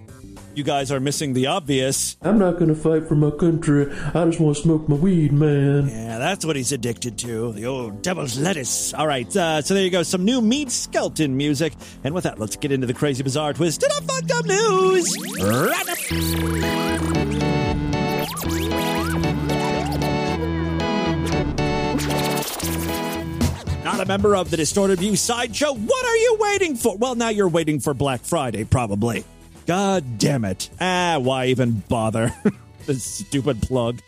[0.59, 2.17] You guys are missing the obvious.
[2.21, 3.93] I'm not gonna fight for my country.
[3.93, 5.87] I just want to smoke my weed, man.
[5.87, 7.53] Yeah, that's what he's addicted to.
[7.53, 8.93] The old devil's lettuce.
[8.93, 10.03] All right, uh, so there you go.
[10.03, 11.75] Some new Meade Skeleton music.
[12.03, 15.17] And with that, let's get into the crazy, bizarre, twisted up, fucked up news.
[15.41, 15.85] Right.
[23.85, 25.73] Not a member of the Distorted View Sideshow.
[25.73, 26.97] What are you waiting for?
[26.97, 29.25] Well, now you're waiting for Black Friday, probably.
[29.69, 30.71] God damn it.
[30.81, 32.33] Ah, why even bother?
[32.87, 34.01] this stupid plug.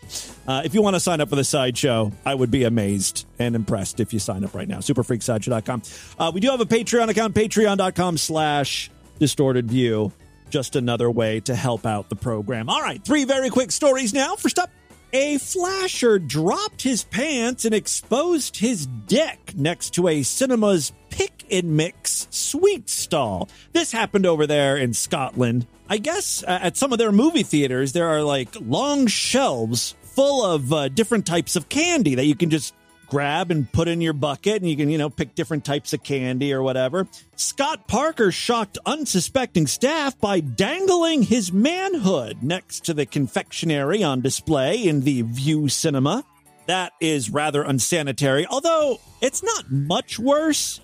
[0.49, 3.55] Uh, if you want to sign up for the sideshow, I would be amazed and
[3.55, 4.79] impressed if you sign up right now.
[4.79, 5.83] Superfreaksideshow.com.
[6.19, 10.13] Uh, we do have a Patreon account, patreon.com slash distorted view.
[10.49, 12.71] Just another way to help out the program.
[12.71, 14.37] All right, three very quick stories now.
[14.37, 14.71] First up,
[15.13, 21.77] a flasher dropped his pants and exposed his dick next to a cinema's pick and
[21.77, 23.49] mix sweet stall.
[23.73, 25.67] This happened over there in Scotland.
[25.89, 30.45] I guess uh, at some of their movie theaters, there are like long shelves full
[30.45, 32.75] of uh, different types of candy that you can just
[33.11, 36.03] grab and put in your bucket and you can, you know, pick different types of
[36.03, 37.07] candy or whatever.
[37.37, 44.83] Scott Parker shocked unsuspecting staff by dangling his manhood next to the confectionery on display
[44.87, 46.25] in the Vue Cinema.
[46.67, 50.81] That is rather unsanitary, although it's not much worse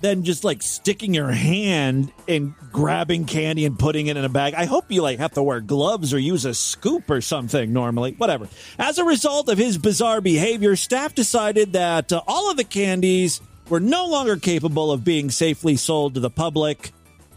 [0.00, 4.54] than just like sticking your hand and grabbing candy and putting it in a bag.
[4.54, 8.12] I hope you like have to wear gloves or use a scoop or something normally.
[8.12, 8.48] Whatever.
[8.78, 13.40] As a result of his bizarre behavior, staff decided that uh, all of the candies
[13.68, 16.92] were no longer capable of being safely sold to the public.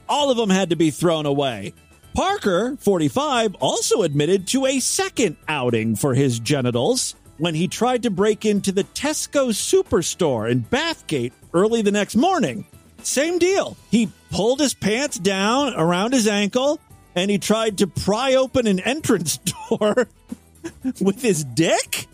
[0.07, 1.73] All of them had to be thrown away.
[2.13, 8.11] Parker, 45, also admitted to a second outing for his genitals when he tried to
[8.11, 12.65] break into the Tesco Superstore in Bathgate early the next morning.
[13.01, 13.75] Same deal.
[13.89, 16.79] He pulled his pants down around his ankle
[17.15, 19.37] and he tried to pry open an entrance
[19.69, 20.07] door
[21.01, 22.05] with his dick.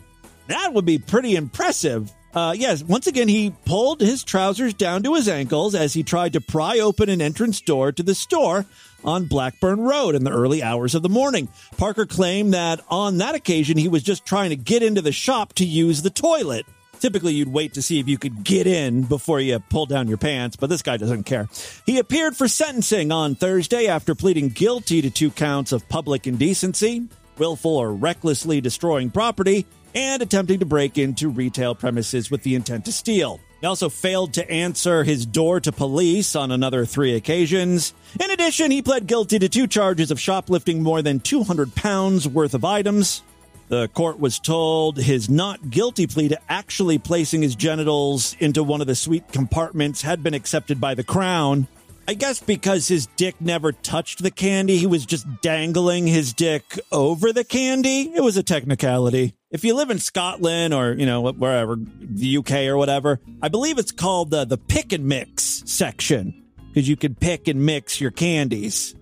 [0.47, 2.09] That would be pretty impressive.
[2.33, 6.33] Uh, yes, once again, he pulled his trousers down to his ankles as he tried
[6.33, 8.65] to pry open an entrance door to the store
[9.03, 11.49] on Blackburn Road in the early hours of the morning.
[11.77, 15.53] Parker claimed that on that occasion, he was just trying to get into the shop
[15.53, 16.65] to use the toilet.
[16.99, 20.17] Typically, you'd wait to see if you could get in before you pull down your
[20.17, 21.47] pants, but this guy doesn't care.
[21.85, 27.07] He appeared for sentencing on Thursday after pleading guilty to two counts of public indecency,
[27.37, 32.85] willful or recklessly destroying property, and attempting to break into retail premises with the intent
[32.85, 33.39] to steal.
[33.61, 37.93] He also failed to answer his door to police on another three occasions.
[38.19, 42.53] In addition, he pled guilty to two charges of shoplifting more than 200 pounds worth
[42.53, 43.23] of items.
[43.69, 48.79] The court was told his not guilty plea to actually placing his genitals into one
[48.79, 51.67] of the sweet compartments had been accepted by the Crown.
[52.07, 56.79] I guess because his dick never touched the candy, he was just dangling his dick
[56.89, 58.13] over the candy.
[58.15, 59.33] It was a technicality.
[59.49, 63.77] If you live in Scotland or, you know, wherever, the UK or whatever, I believe
[63.77, 68.11] it's called uh, the pick and mix section because you can pick and mix your
[68.11, 68.93] candies.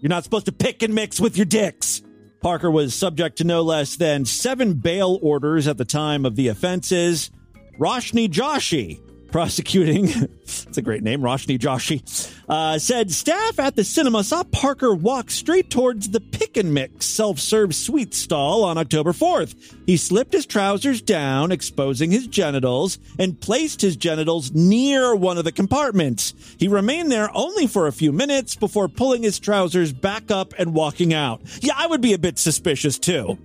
[0.00, 2.00] You're not supposed to pick and mix with your dicks.
[2.40, 6.48] Parker was subject to no less than seven bail orders at the time of the
[6.48, 7.30] offenses.
[7.78, 10.08] Roshni Joshi, prosecuting,
[10.42, 12.02] it's a great name, Roshni Joshi,
[12.48, 17.06] uh, said staff at the cinema saw Parker walk straight towards the Pick and Mix
[17.06, 19.54] self serve sweet stall on October 4th.
[19.86, 25.44] He slipped his trousers down, exposing his genitals, and placed his genitals near one of
[25.44, 26.34] the compartments.
[26.58, 30.74] He remained there only for a few minutes before pulling his trousers back up and
[30.74, 31.40] walking out.
[31.60, 33.38] Yeah, I would be a bit suspicious too.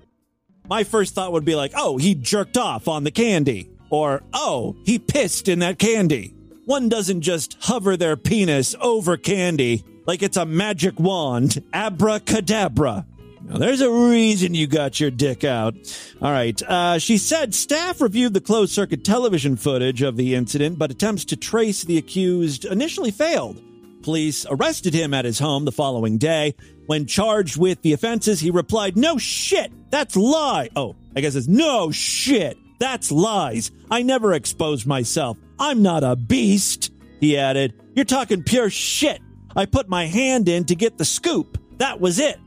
[0.68, 3.70] My first thought would be like, oh, he jerked off on the candy.
[3.90, 6.34] Or, oh, he pissed in that candy.
[6.66, 11.64] One doesn't just hover their penis over candy like it's a magic wand.
[11.74, 13.06] Abracadabra.
[13.44, 15.76] Now, there's a reason you got your dick out.
[16.20, 16.60] All right.
[16.64, 21.26] Uh, she said staff reviewed the closed circuit television footage of the incident, but attempts
[21.26, 23.62] to trace the accused initially failed.
[24.02, 26.56] Police arrested him at his home the following day.
[26.88, 30.70] When charged with the offenses, he replied, No shit, that's lie.
[30.76, 32.58] Oh, I guess it's no shit.
[32.80, 33.72] That's lies.
[33.90, 35.38] I never exposed myself.
[35.60, 36.92] I'm not a beast.
[37.20, 39.22] He added, You're talking pure shit.
[39.56, 41.58] I put my hand in to get the scoop.
[41.78, 42.40] That was it.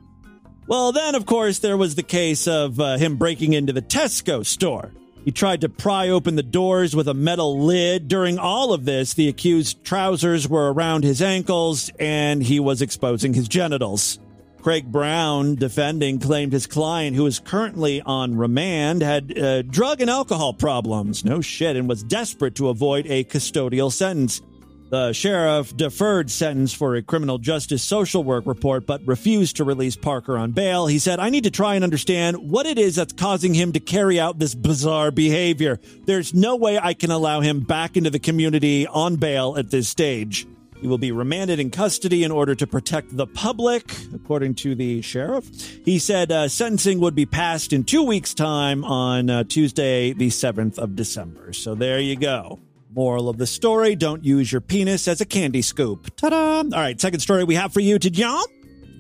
[0.66, 4.44] Well, then, of course, there was the case of uh, him breaking into the Tesco
[4.44, 4.92] store.
[5.24, 8.08] He tried to pry open the doors with a metal lid.
[8.08, 13.34] During all of this, the accused's trousers were around his ankles and he was exposing
[13.34, 14.18] his genitals.
[14.68, 20.10] Craig Brown, defending, claimed his client, who is currently on remand, had uh, drug and
[20.10, 21.24] alcohol problems.
[21.24, 24.42] No shit, and was desperate to avoid a custodial sentence.
[24.90, 29.96] The sheriff deferred sentence for a criminal justice social work report, but refused to release
[29.96, 30.86] Parker on bail.
[30.86, 33.80] He said, I need to try and understand what it is that's causing him to
[33.80, 35.80] carry out this bizarre behavior.
[36.04, 39.88] There's no way I can allow him back into the community on bail at this
[39.88, 40.46] stage.
[40.80, 45.02] He will be remanded in custody in order to protect the public, according to the
[45.02, 45.48] sheriff.
[45.84, 50.28] He said uh, sentencing would be passed in two weeks' time on uh, Tuesday, the
[50.28, 51.52] 7th of December.
[51.52, 52.60] So there you go.
[52.94, 56.14] Moral of the story don't use your penis as a candy scoop.
[56.16, 56.58] Ta da!
[56.58, 58.50] All right, second story we have for you to jump.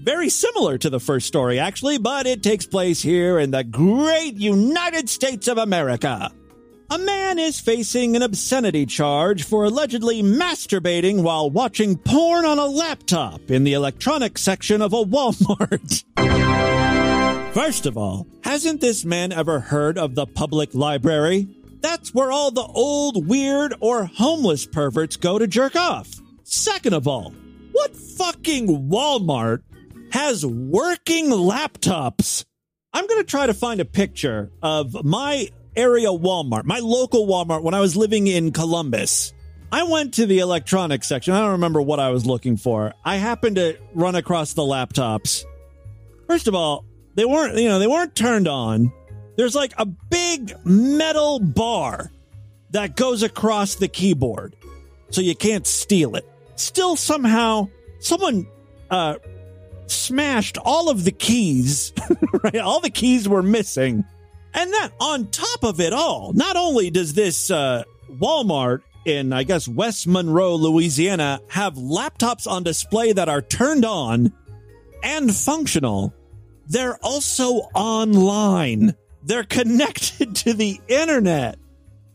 [0.02, 4.36] Very similar to the first story, actually, but it takes place here in the great
[4.36, 6.30] United States of America.
[6.90, 12.64] A man is facing an obscenity charge for allegedly masturbating while watching porn on a
[12.64, 16.02] laptop in the electronics section of a Walmart.
[17.52, 21.48] First of all, hasn't this man ever heard of the public library?
[21.82, 26.08] That's where all the old, weird, or homeless perverts go to jerk off.
[26.44, 27.34] Second of all,
[27.72, 29.60] what fucking Walmart
[30.12, 32.46] has working laptops?
[32.94, 37.62] I'm going to try to find a picture of my area Walmart, my local Walmart
[37.62, 39.32] when I was living in Columbus.
[39.70, 41.34] I went to the electronics section.
[41.34, 42.94] I don't remember what I was looking for.
[43.04, 45.44] I happened to run across the laptops.
[46.26, 48.92] First of all, they weren't, you know, they weren't turned on.
[49.36, 52.10] There's like a big metal bar
[52.70, 54.56] that goes across the keyboard
[55.10, 56.28] so you can't steal it.
[56.56, 57.68] Still somehow
[58.00, 58.46] someone
[58.90, 59.16] uh
[59.86, 61.92] smashed all of the keys,
[62.44, 62.56] right?
[62.56, 64.04] All the keys were missing.
[64.58, 69.44] And then on top of it all, not only does this uh, Walmart in, I
[69.44, 74.32] guess, West Monroe, Louisiana, have laptops on display that are turned on
[75.04, 76.12] and functional,
[76.66, 78.96] they're also online.
[79.22, 81.56] They're connected to the internet.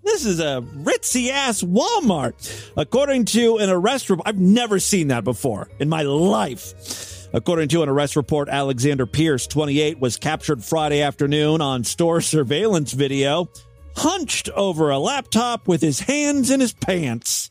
[0.03, 2.71] This is a ritzy ass Walmart.
[2.75, 7.12] According to an arrest report, I've never seen that before in my life.
[7.35, 12.91] According to an arrest report, Alexander Pierce, 28, was captured Friday afternoon on store surveillance
[12.93, 13.49] video,
[13.95, 17.49] hunched over a laptop with his hands in his pants.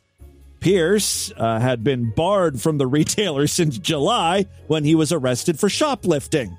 [0.60, 5.68] Pierce uh, had been barred from the retailer since July when he was arrested for
[5.68, 6.56] shoplifting.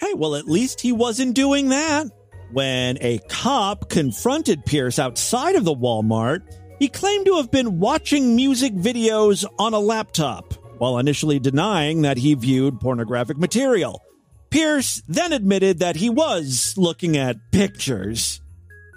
[0.00, 2.06] Hey, well, at least he wasn't doing that.
[2.52, 6.40] When a cop confronted Pierce outside of the Walmart,
[6.78, 12.16] he claimed to have been watching music videos on a laptop while initially denying that
[12.16, 14.02] he viewed pornographic material.
[14.50, 18.40] Pierce then admitted that he was looking at pictures.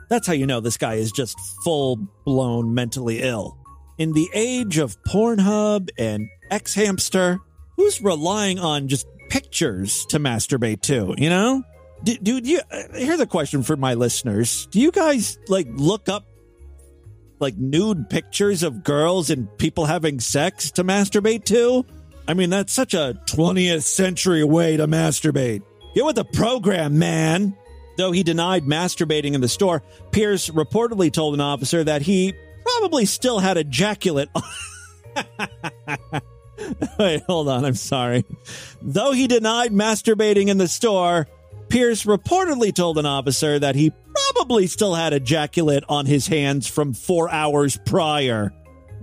[0.09, 3.59] That's how you know this guy is just full blown mentally ill.
[3.99, 7.37] In the age of Pornhub and X Hamster,
[7.77, 11.61] who's relying on just pictures to masturbate to, you know?
[12.03, 14.67] Dude, you, uh, here's a question for my listeners.
[14.71, 16.25] Do you guys like look up
[17.39, 21.85] like nude pictures of girls and people having sex to masturbate to?
[22.27, 25.61] I mean, that's such a 20th century way to masturbate.
[25.93, 27.55] Get with the program, man.
[27.97, 29.81] Though he denied masturbating in the store,
[30.11, 32.33] Pierce reportedly told an officer that he
[32.65, 34.27] probably still had ejaculate.
[36.99, 37.63] Wait, hold on.
[37.63, 38.25] I'm sorry.
[38.81, 41.27] Though he denied masturbating in the store,
[41.69, 43.93] Pierce reportedly told an officer that he
[44.33, 48.53] probably still had ejaculate on his hands from four hours prior.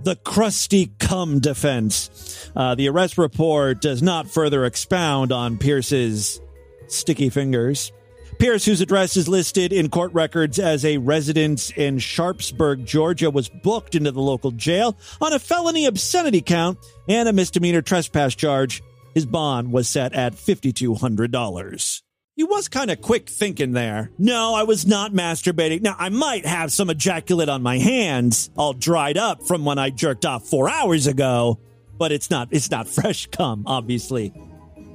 [0.03, 2.49] The crusty cum defense.
[2.55, 6.41] Uh, the arrest report does not further expound on Pierce's
[6.87, 7.91] sticky fingers.
[8.39, 13.47] Pierce, whose address is listed in court records as a residence in Sharpsburg, Georgia, was
[13.47, 18.83] booked into the local jail on a felony obscenity count and a misdemeanor trespass charge.
[19.13, 22.01] His bond was set at $5,200.
[22.35, 24.09] He was kind of quick thinking there.
[24.17, 25.81] No, I was not masturbating.
[25.83, 29.91] Now, I might have some ejaculate on my hands, all dried up from when I
[29.91, 31.59] jerked off four hours ago,
[31.99, 34.33] but it's not, it's not fresh cum, obviously.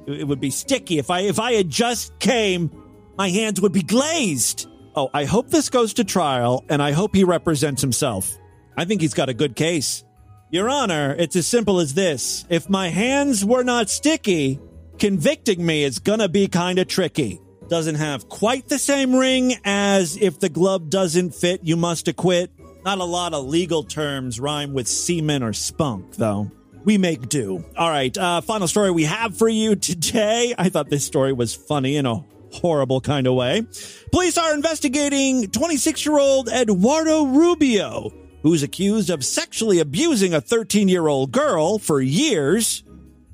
[0.05, 0.99] It would be sticky.
[0.99, 2.71] If I, if I had just came,
[3.17, 4.67] my hands would be glazed.
[4.93, 8.37] Oh, I hope this goes to trial and I hope he represents himself.
[8.75, 10.03] I think he's got a good case.
[10.51, 12.45] Your Honor, it's as simple as this.
[12.49, 14.59] If my hands were not sticky,
[14.99, 17.39] convicting me is gonna be kind of tricky.
[17.69, 22.51] Doesn't have quite the same ring as if the glove doesn't fit, you must acquit.
[22.83, 26.51] Not a lot of legal terms rhyme with semen or spunk, though.
[26.85, 27.63] We make do.
[27.77, 30.55] All right, uh, final story we have for you today.
[30.57, 33.65] I thought this story was funny in a horrible kind of way.
[34.11, 40.87] Police are investigating 26 year old Eduardo Rubio, who's accused of sexually abusing a 13
[40.87, 42.83] year old girl for years.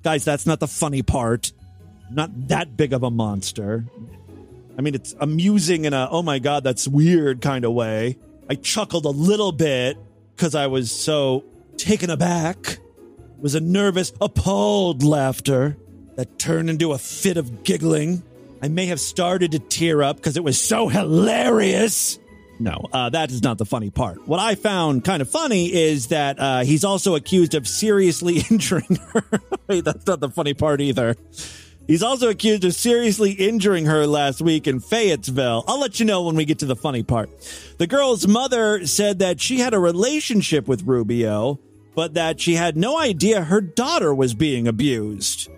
[0.05, 1.51] Guys, that's not the funny part.
[2.11, 3.85] Not that big of a monster.
[4.77, 8.19] I mean, it's amusing in a, oh my God, that's weird kind of way.
[8.47, 9.97] I chuckled a little bit
[10.35, 11.43] because I was so
[11.77, 12.73] taken aback.
[12.73, 15.75] It was a nervous, appalled laughter
[16.17, 18.21] that turned into a fit of giggling.
[18.61, 22.19] I may have started to tear up because it was so hilarious.
[22.59, 24.27] No, uh, that is not the funny part.
[24.27, 28.97] What I found kind of funny is that uh, he's also accused of seriously injuring
[29.13, 29.23] her.
[29.67, 31.15] That's not the funny part either.
[31.87, 35.63] He's also accused of seriously injuring her last week in Fayetteville.
[35.67, 37.29] I'll let you know when we get to the funny part.
[37.77, 41.59] The girl's mother said that she had a relationship with Rubio,
[41.93, 45.49] but that she had no idea her daughter was being abused.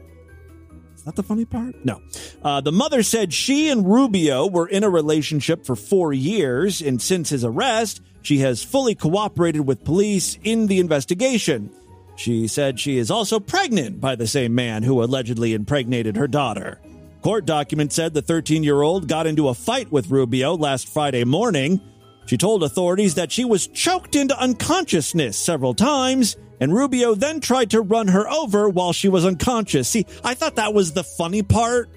[1.08, 1.74] That the funny part?
[1.86, 2.02] No.
[2.44, 7.02] Uh, the mother said she and Rubio were in a relationship for four years, and
[7.02, 11.72] since his arrest, she has fully cooperated with police in the investigation.
[12.18, 16.82] She said she is also pregnant by the same man who allegedly impregnated her daughter.
[17.22, 21.24] Court documents said the 13 year old got into a fight with Rubio last Friday
[21.24, 21.80] morning.
[22.26, 27.72] She told authorities that she was choked into unconsciousness several times, and Rubio then tried
[27.72, 29.90] to run her over while she was unconscious.
[29.90, 31.90] See, I thought that was the funny part.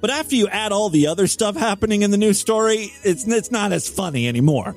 [0.00, 3.50] But after you add all the other stuff happening in the news story, it's, it's
[3.50, 4.76] not as funny anymore.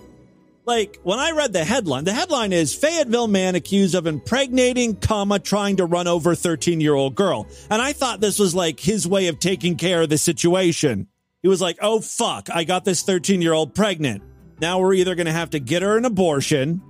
[0.65, 5.39] Like when I read the headline, the headline is Fayetteville man accused of impregnating, comma,
[5.39, 7.47] trying to run over 13 year old girl.
[7.69, 11.07] And I thought this was like his way of taking care of the situation.
[11.41, 14.23] He was like, oh fuck, I got this 13 year old pregnant.
[14.59, 16.81] Now we're either going to have to get her an abortion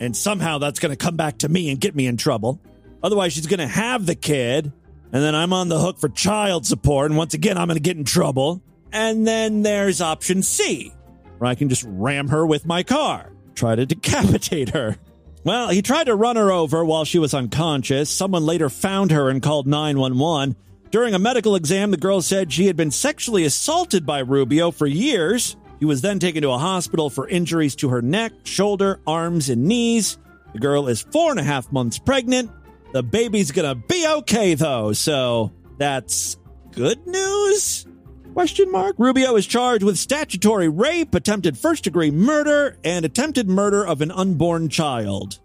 [0.00, 2.60] and somehow that's going to come back to me and get me in trouble.
[3.02, 4.72] Otherwise, she's going to have the kid
[5.14, 7.08] and then I'm on the hook for child support.
[7.08, 8.60] And once again, I'm going to get in trouble.
[8.92, 10.92] And then there's option C
[11.38, 14.96] where I can just ram her with my car, try to decapitate her.
[15.44, 18.10] Well, he tried to run her over while she was unconscious.
[18.10, 20.56] Someone later found her and called 911.
[20.90, 24.86] During a medical exam, the girl said she had been sexually assaulted by Rubio for
[24.86, 25.56] years.
[25.84, 29.64] He was then taken to a hospital for injuries to her neck, shoulder, arms, and
[29.64, 30.16] knees.
[30.54, 32.50] The girl is four and a half months pregnant.
[32.94, 36.38] The baby's gonna be okay though, so that's
[36.70, 37.86] good news?
[38.32, 38.96] Question mark.
[38.96, 44.10] Rubio is charged with statutory rape, attempted first degree murder, and attempted murder of an
[44.10, 45.38] unborn child.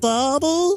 [0.00, 0.74] Daddy,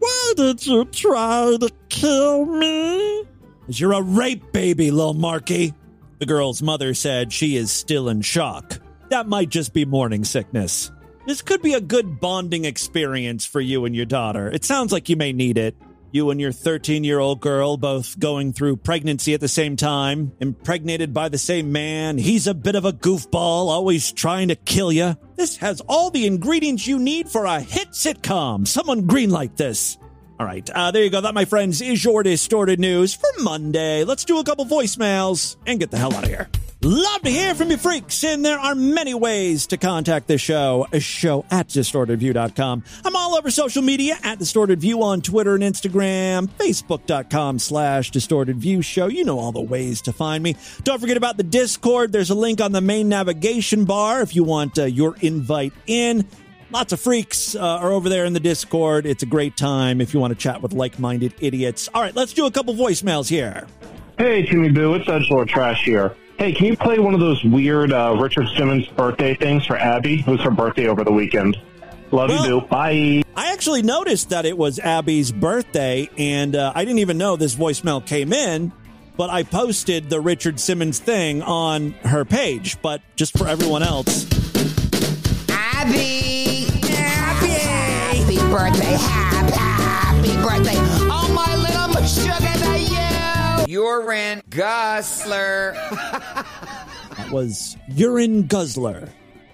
[0.00, 3.24] why did you try to kill me?
[3.64, 5.72] Cause you're a rape baby, little Marky.
[6.20, 8.78] The girl's mother said she is still in shock.
[9.08, 10.92] That might just be morning sickness.
[11.26, 14.50] This could be a good bonding experience for you and your daughter.
[14.50, 15.76] It sounds like you may need it.
[16.12, 20.32] You and your 13 year old girl both going through pregnancy at the same time,
[20.40, 22.18] impregnated by the same man.
[22.18, 25.16] He's a bit of a goofball, always trying to kill you.
[25.36, 28.68] This has all the ingredients you need for a hit sitcom.
[28.68, 29.96] Someone greenlight this.
[30.40, 31.20] All right, uh, there you go.
[31.20, 34.04] That, my friends, is your distorted news for Monday.
[34.04, 36.48] Let's do a couple voicemails and get the hell out of here.
[36.82, 40.86] Love to hear from you freaks, and there are many ways to contact the show.
[40.92, 42.84] A show at distortedview.com.
[43.04, 48.56] I'm all over social media at Distorted View on Twitter and Instagram, facebook.com slash Distorted
[48.56, 49.08] View Show.
[49.08, 50.56] You know all the ways to find me.
[50.84, 52.12] Don't forget about the Discord.
[52.12, 56.26] There's a link on the main navigation bar if you want uh, your invite in.
[56.72, 59.04] Lots of freaks uh, are over there in the Discord.
[59.04, 61.88] It's a great time if you want to chat with like minded idiots.
[61.92, 63.66] All right, let's do a couple voicemails here.
[64.18, 66.14] Hey, Timmy Boo, it's Edgelord Trash here.
[66.38, 70.20] Hey, can you play one of those weird uh, Richard Simmons birthday things for Abby?
[70.20, 71.56] It was her birthday over the weekend.
[72.12, 72.66] Love Well- you, Boo.
[72.68, 73.22] Bye.
[73.36, 77.54] I actually noticed that it was Abby's birthday, and uh, I didn't even know this
[77.56, 78.72] voicemail came in,
[79.16, 82.80] but I posted the Richard Simmons thing on her page.
[82.82, 84.26] But just for everyone else,
[85.48, 85.98] Abby!
[85.98, 86.29] Abby!
[88.50, 90.74] Happy birthday, happy, happy birthday.
[91.08, 93.72] Oh, my little sugar to you!
[93.72, 95.74] Urine Gusler.
[97.16, 99.08] that was Urine Guzzler.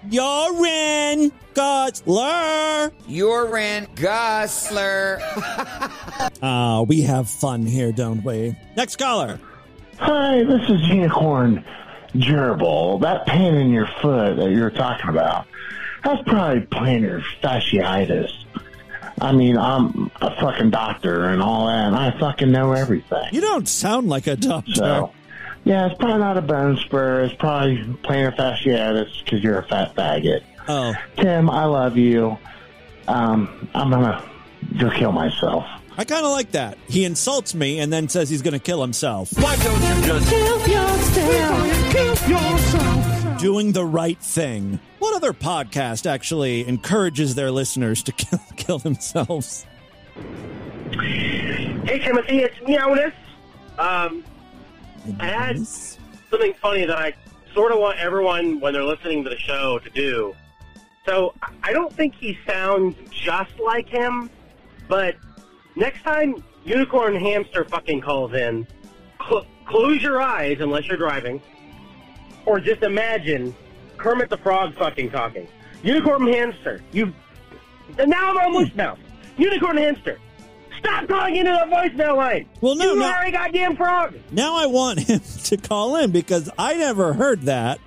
[0.09, 2.91] Urine Guzzler!
[3.07, 5.21] Urine Gusler.
[6.41, 8.55] Ah, we have fun here, don't we?
[8.75, 9.39] Next caller.
[9.99, 11.63] Hi, this is Unicorn
[12.15, 12.99] Gerbil.
[13.01, 15.45] That pain in your foot that you're talking about,
[16.03, 18.31] that's probably plantar fasciitis.
[19.19, 23.29] I mean, I'm a fucking doctor and all that, and I fucking know everything.
[23.31, 24.73] You don't sound like a doctor.
[24.73, 25.13] So,
[25.63, 27.23] yeah, it's probably not a bone spur.
[27.23, 30.43] It's probably plantar fasciitis because you're a fat faggot.
[30.67, 30.93] Oh.
[31.15, 32.37] Tim, I love you.
[33.07, 34.23] Um, I'm gonna
[34.77, 35.65] go kill myself.
[35.97, 36.77] I kind of like that.
[36.87, 39.31] He insults me and then says he's going to kill himself.
[39.33, 41.91] Why don't you just Kill yourself.
[41.91, 43.41] Kill yourself.
[43.41, 44.79] Doing the right thing.
[44.99, 49.65] What other podcast actually encourages their listeners to kill, kill themselves?
[50.91, 53.13] Hey, Timothy, it's Meowness.
[53.77, 54.23] Um,
[55.19, 57.13] I had something funny that I
[57.53, 60.35] sort of want everyone, when they're listening to the show, to do.
[61.05, 61.33] So
[61.63, 64.29] I don't think he sounds just like him,
[64.87, 65.15] but
[65.75, 68.67] next time Unicorn Hamster fucking calls in,
[69.25, 71.41] cl- close your eyes unless you're driving,
[72.45, 73.55] or just imagine
[73.97, 75.47] Kermit the Frog fucking talking.
[75.83, 77.13] Unicorn Hamster, you.
[77.97, 78.97] And now I'm on voicemail.
[79.37, 80.19] Unicorn Hamster,
[80.79, 82.49] stop calling into the voicemail line.
[82.61, 83.05] Well, no, you no.
[83.05, 84.15] are a goddamn frog.
[84.31, 87.79] Now I want him to call in because I never heard that.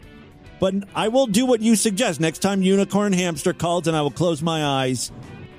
[0.60, 2.20] But I will do what you suggest.
[2.20, 5.10] Next time Unicorn Hamster calls, and I will close my eyes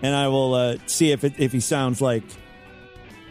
[0.02, 2.24] and I will uh, see if it, if he sounds like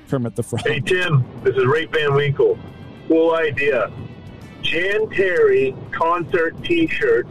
[0.09, 0.63] Kermit the Frog.
[0.67, 2.59] Hey, Tim, this is Ray Van Winkle.
[3.09, 3.91] Cool idea.
[4.63, 7.27] Jan Terri concert t shirt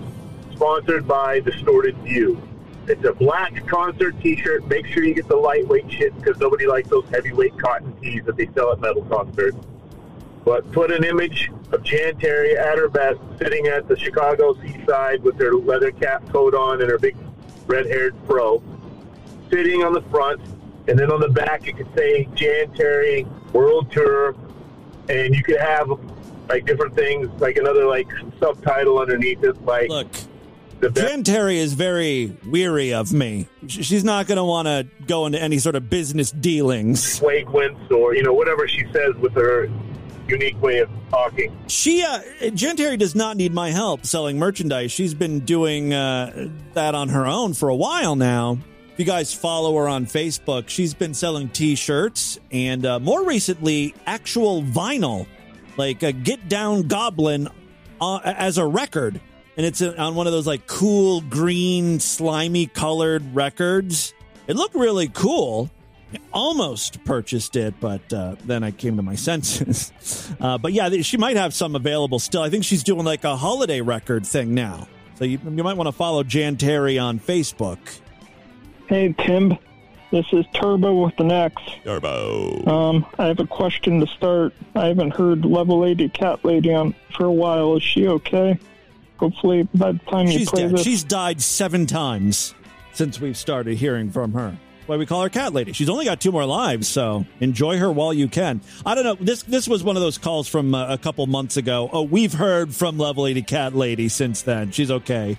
[0.53, 2.41] sponsored by Distorted View.
[2.87, 4.67] It's a black concert t shirt.
[4.67, 8.35] Make sure you get the lightweight shit because nobody likes those heavyweight cotton tees that
[8.35, 9.57] they sell at metal concerts.
[10.43, 15.21] But put an image of Jan Terri at her best, sitting at the Chicago seaside
[15.21, 17.15] with her leather cap coat on and her big
[17.67, 18.63] red haired fro,
[19.49, 20.41] sitting on the front.
[20.87, 24.35] And then on the back, it could say Jan Terri World Tour.
[25.07, 25.91] And you could have
[26.49, 28.07] like different things, like another like
[28.39, 30.07] subtitle underneath it, like Look.
[30.81, 33.49] Jan Terri is very weary of me.
[33.67, 37.19] She's not going to want to go into any sort of business dealings.
[37.19, 39.69] Wagwints or you know whatever she says with her
[40.29, 41.55] unique way of talking.
[41.67, 42.21] She, uh,
[42.53, 44.91] Jan Terri does not need my help selling merchandise.
[44.91, 48.59] She's been doing uh, that on her own for a while now.
[48.93, 53.95] If you guys follow her on Facebook, she's been selling T-shirts and uh, more recently,
[54.05, 55.25] actual vinyl,
[55.77, 57.49] like a Get Down Goblin
[58.01, 59.19] uh, as a record,
[59.57, 64.13] and it's on one of those like cool green, slimy colored records.
[64.47, 65.69] It looked really cool.
[66.13, 69.91] I almost purchased it, but uh, then I came to my senses.
[70.39, 72.41] Uh, but yeah, she might have some available still.
[72.41, 74.87] I think she's doing like a holiday record thing now.
[75.15, 77.77] So you, you might want to follow Jan Terri on Facebook.
[78.87, 79.57] Hey, Tim.
[80.11, 81.61] This is Turbo with an X.
[81.83, 82.65] Turbo.
[82.65, 84.53] Um, I have a question to start.
[84.75, 87.75] I haven't heard Level 80 Cat Lady on for a while.
[87.77, 88.57] Is she okay?
[89.17, 90.71] Hopefully, by the time you She's play dead.
[90.71, 92.55] this, She's died seven times
[92.93, 94.57] since we've started hearing from her.
[94.87, 95.73] Why we call her Cat Lady.
[95.73, 98.61] She's only got two more lives, so enjoy her while you can.
[98.83, 99.13] I don't know.
[99.13, 101.87] This this was one of those calls from uh, a couple months ago.
[101.93, 104.71] Oh, we've heard from Level 80 Cat Lady since then.
[104.71, 105.37] She's okay.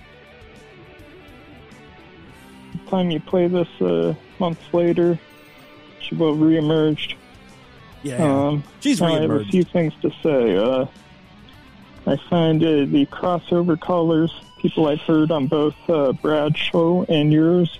[2.73, 5.17] by the time you play this uh, months later,
[6.01, 7.13] she will reemerged.
[8.03, 8.17] Yeah,
[8.47, 10.57] Um, she's I have a few things to say.
[10.57, 10.85] Uh,
[12.07, 17.31] I find uh, the crossover callers, people I've heard on both uh, Brad's show and
[17.31, 17.79] yours,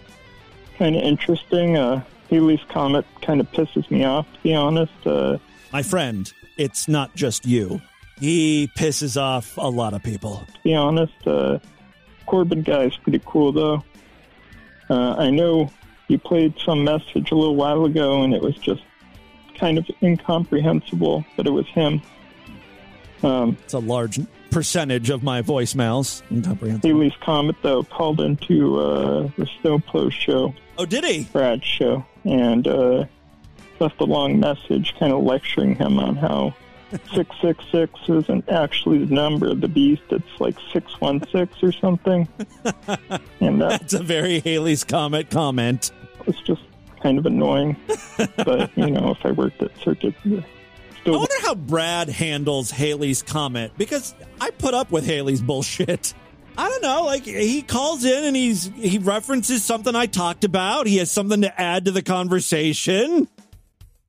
[0.78, 1.76] kind of interesting.
[1.76, 4.94] Uh, Haley's Comet kind of pisses me off, to be honest.
[5.06, 5.38] Uh,
[5.74, 7.82] My friend, it's not just you.
[8.20, 10.46] He pisses off a lot of people.
[10.54, 11.58] To be honest, uh,
[12.28, 13.84] Corbin guy is pretty cool, though.
[14.88, 15.72] Uh, I know
[16.12, 18.84] you played some message a little while ago, and it was just
[19.56, 22.02] kind of incomprehensible that it was him.
[23.24, 26.22] Um, it's a large percentage of my voicemails.
[26.32, 26.90] Incomprehensible.
[26.90, 30.54] Haley's Comet, though, called into uh, the Snowplow show.
[30.78, 31.24] Oh, did he?
[31.32, 32.06] Brad's show.
[32.26, 33.06] And uh,
[33.80, 36.54] left a long message kind of lecturing him on how
[36.92, 40.04] 666 isn't actually the number of the beast.
[40.10, 42.28] It's like 616 or something.
[43.40, 45.92] and that That's a very Haley's Comet comment.
[46.26, 46.62] Was just
[47.02, 47.76] kind of annoying.
[48.38, 50.46] but, you know, if I worked at Circuit, City,
[51.06, 56.14] I wonder how Brad handles Haley's Comet because I put up with Haley's bullshit.
[56.58, 57.04] I don't know.
[57.06, 60.86] Like he calls in and he's he references something I talked about.
[60.86, 63.28] He has something to add to the conversation.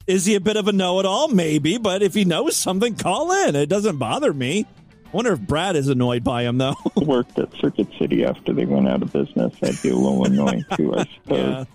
[0.06, 1.28] Is he a bit of a know-it-all?
[1.28, 3.54] Maybe, but if he knows something, call in.
[3.54, 4.66] It doesn't bother me.
[5.06, 6.74] I wonder if Brad is annoyed by him though.
[6.96, 9.54] worked at Circuit City after they went out of business.
[9.60, 11.66] That'd be a little annoying too, I suppose.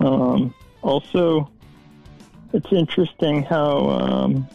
[0.00, 1.50] Um, also,
[2.52, 4.48] it's interesting how um,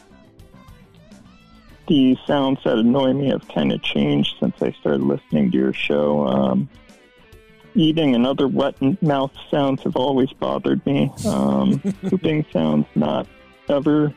[1.87, 5.73] the sounds that annoy me have kind of changed since I started listening to your
[5.73, 6.27] show.
[6.27, 6.69] Um,
[7.75, 11.11] eating and other wet mouth sounds have always bothered me.
[11.27, 11.79] Um,
[12.09, 13.27] pooping sounds, not
[13.67, 14.13] ever.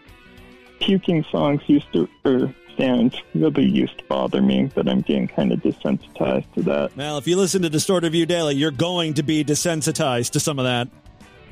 [0.80, 5.52] Puking songs used to, or sounds really used to bother me, but I'm getting kind
[5.52, 6.96] of desensitized to that.
[6.96, 10.58] well, if you listen to Distorted View Daily, you're going to be desensitized to some
[10.58, 10.88] of that.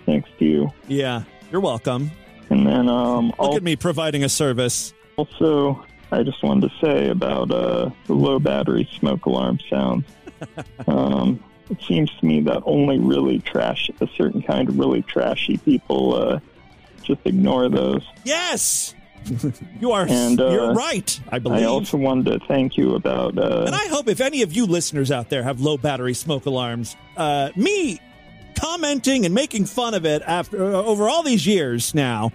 [0.07, 0.73] Thanks to you.
[0.89, 2.11] Yeah, you're welcome.
[2.51, 4.93] And then um, Look at me providing a service.
[5.17, 10.05] Also, I just wanted to say about uh, the low battery smoke alarm sounds.
[10.89, 15.59] um, it seems to me that only really trash, a certain kind of really trashy
[15.59, 16.41] people uh,
[17.05, 18.05] just ignore those.
[18.25, 18.95] Yes,
[19.81, 20.07] you are.
[20.09, 21.21] And, uh, you're right.
[21.29, 21.63] I believe.
[21.63, 23.39] I also wanted to thank you about.
[23.39, 26.47] Uh, And I hope if any of you listeners out there have low battery smoke
[26.47, 28.01] alarms, uh, me
[28.55, 32.33] commenting and making fun of it after uh, over all these years now,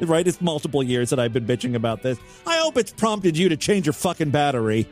[0.00, 0.26] right?
[0.26, 2.18] It's multiple years that I've been bitching about this.
[2.46, 4.86] I hope it's prompted you to change your fucking battery.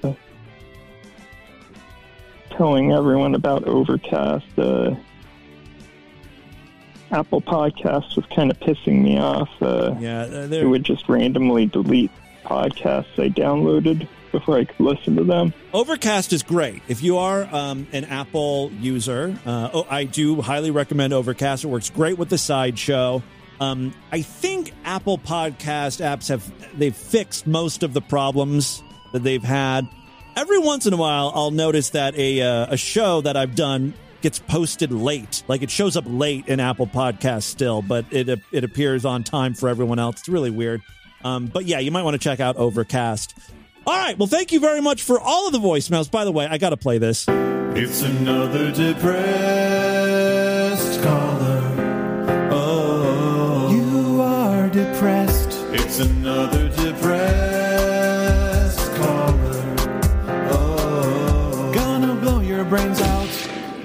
[2.51, 4.47] telling everyone about Overcast.
[4.59, 4.95] Uh,
[7.11, 9.51] Apple Podcasts was kind of pissing me off.
[9.61, 12.11] Uh, Yeah, uh, it would just randomly delete
[12.53, 15.55] podcasts I downloaded before I could listen to them.
[15.73, 16.83] Overcast is great.
[16.89, 21.65] If you are um, an Apple user, uh, oh, I do highly recommend Overcast.
[21.65, 23.23] It works great with the sideshow.
[23.61, 28.83] Um, I think Apple Podcast apps have they've fixed most of the problems
[29.13, 29.89] that they've had.
[30.35, 33.95] Every once in a while, I'll notice that a uh, a show that I've done
[34.23, 35.43] gets posted late.
[35.47, 39.55] Like it shows up late in Apple Podcasts still, but it it appears on time
[39.55, 40.21] for everyone else.
[40.21, 40.83] It's really weird.
[41.25, 43.35] Um, but yeah, you might want to check out Overcast.
[43.87, 44.17] All right.
[44.19, 46.11] Well, thank you very much for all of the voicemails.
[46.11, 47.27] By the way, I got to play this.
[47.75, 49.03] It's another depressed
[51.03, 51.61] caller.
[52.53, 55.49] Oh, you are depressed.
[55.73, 57.35] It's another depressed
[58.95, 59.77] caller.
[60.53, 63.29] Oh, gonna blow your brains out.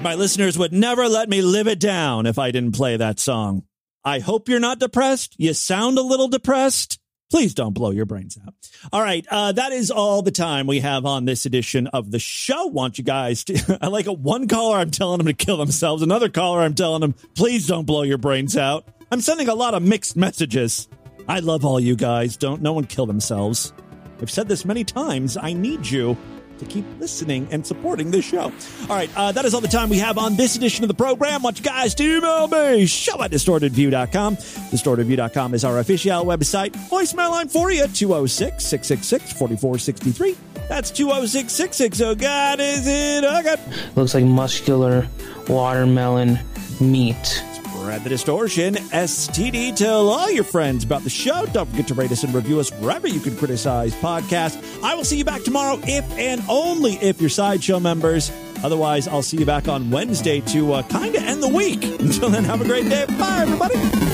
[0.02, 3.64] My listeners would never let me live it down if I didn't play that song.
[4.04, 5.34] I hope you're not depressed.
[5.38, 6.97] You sound a little depressed.
[7.30, 8.54] Please don't blow your brains out.
[8.92, 9.26] All right.
[9.30, 12.66] Uh, that is all the time we have on this edition of the show.
[12.66, 14.78] Want you guys to, I like a one caller.
[14.78, 16.02] I'm telling them to kill themselves.
[16.02, 16.60] Another caller.
[16.60, 18.88] I'm telling them, please don't blow your brains out.
[19.12, 20.88] I'm sending a lot of mixed messages.
[21.28, 22.36] I love all you guys.
[22.38, 23.72] Don't no one kill themselves.
[24.20, 25.36] I've said this many times.
[25.36, 26.16] I need you
[26.58, 28.52] to keep listening and supporting this show.
[28.82, 30.94] All right, uh, that is all the time we have on this edition of the
[30.94, 31.42] program.
[31.42, 34.36] Want you guys to email me, show at distortedview.com.
[34.36, 36.70] Distortedview.com is our official website.
[36.88, 40.36] Voicemail line for you, 206 666 4463.
[40.68, 42.04] That's 206 660.
[42.04, 43.24] Oh, God, is it?
[43.24, 43.60] Oh, God.
[43.96, 45.08] Looks like muscular
[45.48, 46.38] watermelon
[46.80, 47.42] meat.
[47.88, 48.74] Spread the distortion.
[48.74, 49.74] STD.
[49.74, 51.46] Tell all your friends about the show.
[51.46, 54.82] Don't forget to rate us and review us wherever you can criticize podcasts.
[54.82, 58.30] I will see you back tomorrow if and only if you're Sideshow members.
[58.62, 61.82] Otherwise, I'll see you back on Wednesday to uh, kind of end the week.
[62.00, 63.06] Until then, have a great day.
[63.18, 64.07] Bye, everybody.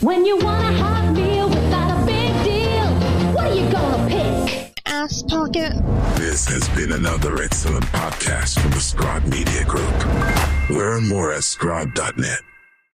[0.00, 2.86] When you want a hot meal without a big deal,
[3.34, 4.80] what are you gonna pick?
[4.86, 5.74] Ass pocket.
[6.16, 9.94] This has been another excellent podcast from the Scribe Media Group.
[10.70, 12.40] Learn more at scribe.net.